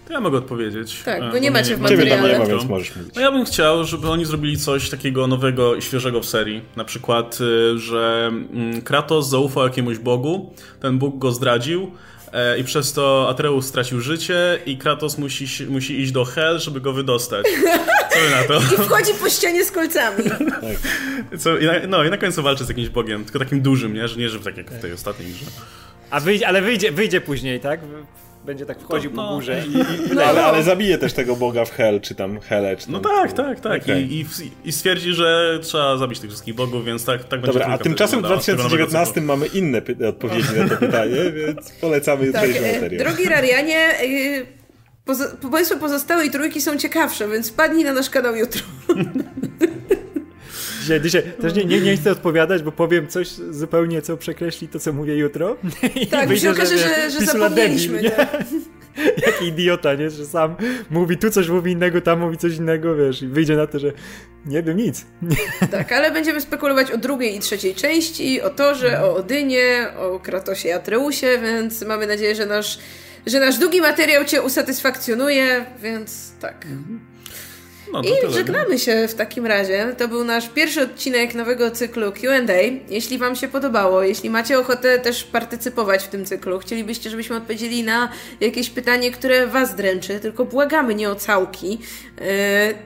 [0.08, 1.01] To ja mogę odpowiedzieć.
[1.06, 2.34] Tak, E, bo nie macie w mam Ciebie tam materiale.
[2.43, 3.16] nie ma, więc możesz mówić.
[3.16, 6.62] No ja bym chciał, żeby oni zrobili coś takiego nowego i świeżego w serii.
[6.76, 11.91] Na przykład, y, że mm, Kratos zaufał jakiemuś bogu, ten bóg go zdradził
[12.34, 16.82] e, i przez to Atreus stracił życie i Kratos musi, musi iść do Hel, żeby
[16.82, 17.45] go wydostać.
[18.14, 18.58] Co wy na to?
[18.76, 20.24] I wchodzi po ścianie z kolcami.
[21.39, 24.08] Co, i na, no i na końcu walczy z jakimś bogiem, tylko takim dużym, nie?
[24.08, 25.45] Że nie, że tak jak w tej ostatniej grze.
[26.10, 27.80] A wyjdzie, ale wyjdzie, wyjdzie później, tak?
[28.46, 29.28] Będzie tak wchodził No.
[29.30, 30.48] po górze i, i, No, ale, no.
[30.48, 32.94] ale zabije też tego boga w Hel, czy tam Hele, czy tam...
[32.94, 33.84] No tak, tak, tak.
[33.84, 34.14] Okej.
[34.14, 34.26] I, i,
[34.66, 38.20] I stwierdzi, że trzeba zabić tych wszystkich bogów, więc tak, tak będzie Dobra, a tymczasem
[38.20, 39.28] w wyglądała z tego nowego 2019 cyklu.
[39.28, 43.06] mamy inne py- odpowiedzi na to pytanie, więc polecamy Tak, jutrzejszy e, materiał.
[43.06, 44.06] drogi Rarianie, e,
[45.06, 48.62] pozo- pomysły pozostałej trójki są ciekawsze, więc wpadnij na nasz kanał jutro.
[50.84, 54.80] Dzisiaj, dzisiaj też nie, nie, nie chcę odpowiadać, bo powiem coś zupełnie, co przekreśli to,
[54.80, 55.58] co mówię jutro.
[56.12, 58.02] Tak, wyjdzie, się okaże, że, że Pisula zapomnieliśmy.
[58.02, 58.28] debil, nie?
[59.28, 60.10] Jaki idiota, nie?
[60.10, 60.56] Że sam
[60.90, 63.92] mówi tu coś mówi innego, tam mówi coś innego, wiesz, i wyjdzie na to, że
[64.46, 65.06] nie wiem nic.
[65.72, 70.70] Tak, ale będziemy spekulować o drugiej i trzeciej części, o Torze, o Odynie, o Kratosie
[70.70, 72.80] i Atreusie, więc mamy nadzieję, że nasz,
[73.26, 76.68] że nasz długi materiał Cię usatysfakcjonuje, więc tak.
[77.94, 78.34] No, I tyle.
[78.34, 79.96] żegnamy się w takim razie.
[79.98, 82.34] To był nasz pierwszy odcinek nowego cyklu QA.
[82.89, 87.84] Jeśli Wam się podobało, jeśli macie ochotę też partycypować w tym cyklu, chcielibyście, żebyśmy odpowiedzieli
[87.84, 88.10] na
[88.41, 92.26] jakieś pytanie, które Was dręczy, tylko błagamy nie o całki, yy,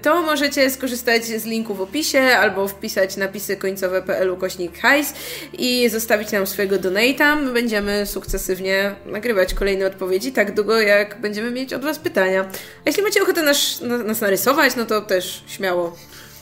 [0.02, 5.14] to możecie skorzystać z linku w opisie albo wpisać napisy końcowe.pl kośnik hajs
[5.54, 7.36] i zostawić nam swojego donata.
[7.36, 12.42] My będziemy sukcesywnie nagrywać kolejne odpowiedzi, tak długo jak będziemy mieć od Was pytania.
[12.42, 15.96] A jeśli macie ochotę nas, na, nas narysować, no to też śmiało.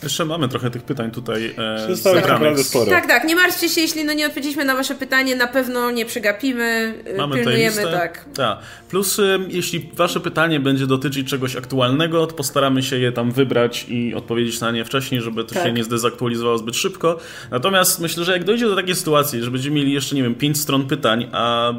[0.03, 2.29] Jeszcze mamy trochę tych pytań tutaj e, Zostało zebranych.
[2.41, 2.91] naprawdę sporo.
[2.91, 6.05] Tak, tak, nie martwcie się, jeśli no nie odpowiedzieliśmy na Wasze pytanie, na pewno nie
[6.05, 7.91] przegapimy, y, Mamy tutaj pilnujemy, listę.
[7.91, 8.25] tak.
[8.35, 8.57] Tak.
[8.89, 13.85] Plus, ym, jeśli wasze pytanie będzie dotyczyć czegoś aktualnego, to postaramy się je tam wybrać
[13.89, 15.63] i odpowiedzieć na nie wcześniej, żeby to Tak.
[15.63, 17.19] się nie zdezaktualizowało zbyt szybko.
[17.51, 20.57] Natomiast myślę, że jak dojdzie do takiej sytuacji, że będziemy mieli jeszcze, nie wiem, pięć
[20.57, 21.73] stron pytań, a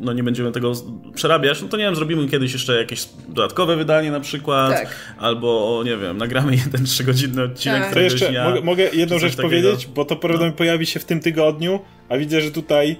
[0.00, 0.72] no nie będziemy tego
[1.14, 4.88] przerabiać, no to nie wiem, zrobimy kiedyś jeszcze jakieś dodatkowe wydanie na przykład, Tak.
[5.18, 7.94] albo, nie wiem, nagramy jeden trzygodzinny odcinek Tak.
[7.94, 9.48] To jeszcze mogę, mogę jedną rzecz takiego.
[9.48, 12.96] powiedzieć, bo to prawdopodobnie pojawi się w tym tygodniu, a widzę, że tutaj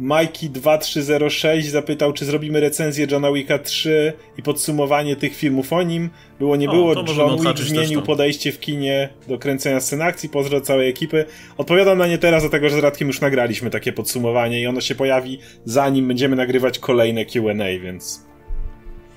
[0.00, 6.10] Mikey2306 zapytał, czy zrobimy recenzję Johna Wicka 3 i podsumowanie tych filmów o nim.
[6.38, 10.60] Było nie O, było, John Wick zmienił podejście w kinie do kręcenia scen akcji, pozdro
[10.60, 11.24] całej ekipy.
[11.56, 14.94] Odpowiadam na nie teraz, dlatego że z Radkiem już nagraliśmy takie podsumowanie i ono się
[14.94, 18.24] pojawi zanim będziemy nagrywać kolejne Q&A, więc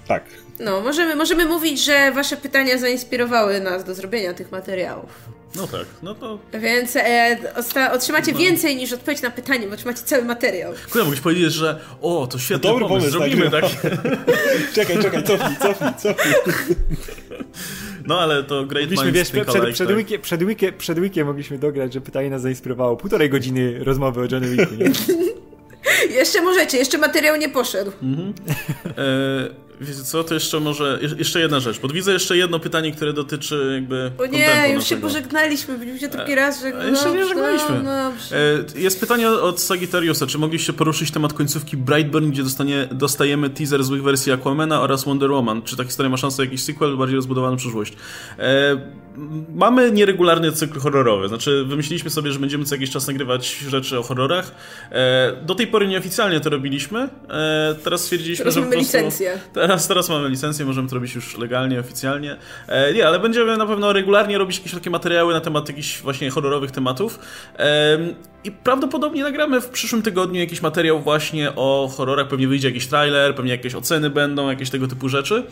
[0.08, 0.41] tak.
[0.62, 5.10] No, możemy, możemy mówić, że Wasze pytania zainspirowały nas do zrobienia tych materiałów.
[5.56, 6.40] No tak, no to...
[6.54, 10.74] Więc e, osta- otrzymacie więcej niż odpowiedź na pytanie, bo otrzymacie cały materiał.
[10.84, 13.66] Kurde, mogłeś powiedzieć, że o, to świetny Dobry pomysł, pomysł, zrobimy tak.
[14.76, 16.36] Czekaj, czekaj, cofnij, cofnij, cofnij.
[18.06, 19.98] No ale to Great Mogliśmy, Minds wiesz, think przed, alike, przed, tak?
[19.98, 22.98] weekiem, przed, weekiem, przed weekiem mogliśmy dograć, że pytanie nas zainspirowało.
[22.98, 24.92] Półtorej godziny rozmowy o Johnny Wicku, nie?
[26.20, 27.92] Jeszcze możecie, jeszcze materiał nie poszedł.
[28.98, 32.92] E, wiecie co, to jeszcze może, je- jeszcze jedna rzecz, bo widzę jeszcze jedno pytanie,
[32.92, 35.02] które dotyczy jakby O nie, już się naszego.
[35.08, 37.84] pożegnaliśmy, byliśmy drugi raz, że A jeszcze nie żegnaliśmy.
[37.84, 37.92] No.
[38.02, 38.12] E,
[38.76, 44.04] Jest pytanie od Sagittariusa, czy mogliście poruszyć temat końcówki Brightburn, gdzie dostanie, dostajemy teaser złych
[44.04, 45.62] wersji Aquamana oraz Wonder Woman?
[45.62, 47.94] Czy ta historia ma szansę na jakiś sequel, bardziej rozbudowany przyszłość?
[48.40, 48.82] E,
[49.56, 54.04] mamy nieregularny cykl horrorowy, znaczy wymyśliliśmy sobie, że będziemy co jakiś czas nagrywać rzeczy o
[54.04, 54.52] horrorach.
[54.92, 58.98] E, do tej pory nieoficjalnie to robiliśmy, e, teraz stwierdziliśmy, Teraz że mamy po prostu...
[58.98, 59.40] licencję.
[59.72, 62.38] Teraz, teraz mamy licencję, możemy to robić już legalnie, oficjalnie.
[62.68, 66.30] E, nie, ale będziemy na pewno regularnie robić jakieś takie materiały na temat jakichś właśnie
[66.30, 67.20] horrorowych tematów.
[67.58, 72.28] Em, I prawdopodobnie nagramy w przyszłym tygodniu jakiś materiał właśnie o horrorach.
[72.28, 75.44] Pewnie wyjdzie jakiś trailer, pewnie jakieś oceny będą, jakieś tego typu rzeczy.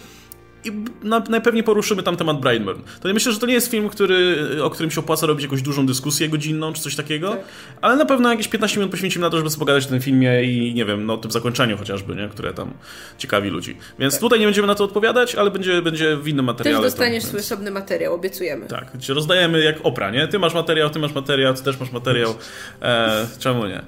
[0.65, 0.71] I
[1.03, 2.81] na, najpewniej poruszymy tam temat Brightburn.
[3.01, 5.61] To ja myślę, że to nie jest film, który, o którym się opłaca robić jakąś
[5.61, 7.39] dużą dyskusję godzinną czy coś takiego, Tak.
[7.81, 10.43] ale na pewno jakieś 15 minut poświęcimy na to, żeby sobie pogadać o tym filmie
[10.43, 12.29] i nie wiem, no o tym zakończeniu chociażby, nie?
[12.29, 12.73] które tam
[13.17, 13.77] ciekawi ludzi.
[13.99, 16.55] Więc tutaj nie będziemy na to odpowiadać, ale będzie, będzie w innym Tak.
[16.57, 16.83] Też materiale.
[16.83, 18.65] dostaniesz to, swój więc- osobny materiał, obiecujemy.
[18.67, 20.27] Tak, cię rozdajemy jak opra, nie?
[20.27, 22.35] Ty masz materiał, ty masz materiał, ty też masz materiał.
[22.81, 23.81] E, czemu nie?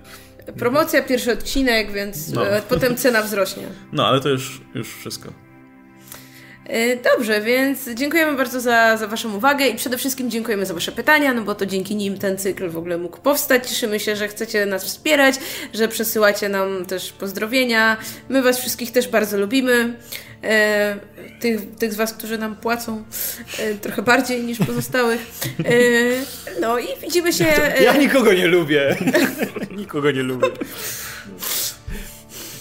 [0.60, 2.48] Promocja, pierwszy odcinek, więc No.
[2.48, 3.64] e, potem cena wzrośnie.
[3.94, 5.34] No, ale to już, już wszystko.
[6.66, 10.92] E, Dobrze, więc dziękujemy bardzo za, za Waszą uwagę i przede wszystkim dziękujemy za Wasze
[10.92, 13.70] pytania, no bo to dzięki nim ten cykl w ogóle mógł powstać.
[13.70, 15.36] Cieszymy się, że chcecie nas wspierać,
[15.74, 17.98] że przesyłacie nam też pozdrowienia.
[18.30, 19.94] My Was wszystkich też bardzo lubimy.
[20.44, 20.98] E,
[21.40, 23.04] tych, tych z Was, którzy nam płacą
[23.60, 25.22] e, trochę bardziej niż pozostałych.
[25.66, 25.72] E,
[26.62, 27.46] no i widzimy się.
[27.48, 28.96] e, Ja nikogo nie lubię.
[29.78, 30.48] nikogo nie lubię.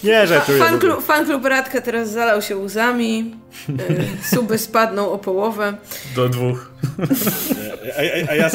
[0.03, 3.35] Nie, że tu Fan klub, fan klub Radka teraz zalał się łzami.
[3.69, 5.73] E, suby spadną o połowę.
[6.15, 6.71] Do dwóch.
[7.97, 8.49] A, a, a, ja,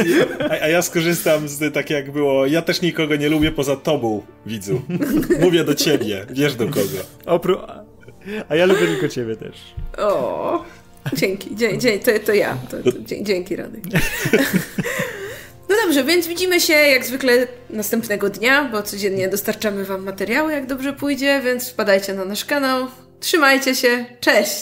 [0.63, 2.47] a, ja skorzystam z tak jak było.
[2.47, 4.83] Ja też nikogo nie lubię poza tobą, widzu.
[5.41, 6.99] Mówię do ciebie, wiesz do kogo.
[7.27, 7.67] Opró...
[8.49, 9.57] A ja lubię tylko ciebie też.
[9.99, 10.65] O,
[11.13, 12.57] dzięki, dzie, dzie, to, to ja.
[12.71, 13.83] To, to, dzięki, Radek.
[15.69, 20.67] No dobrze, więc widzimy się jak zwykle następnego dnia, bo codziennie dostarczamy Wam materiały, jak
[20.67, 22.87] dobrze pójdzie, więc wpadajcie na nasz kanał.
[23.21, 24.57] Trzymajcie się, cześć!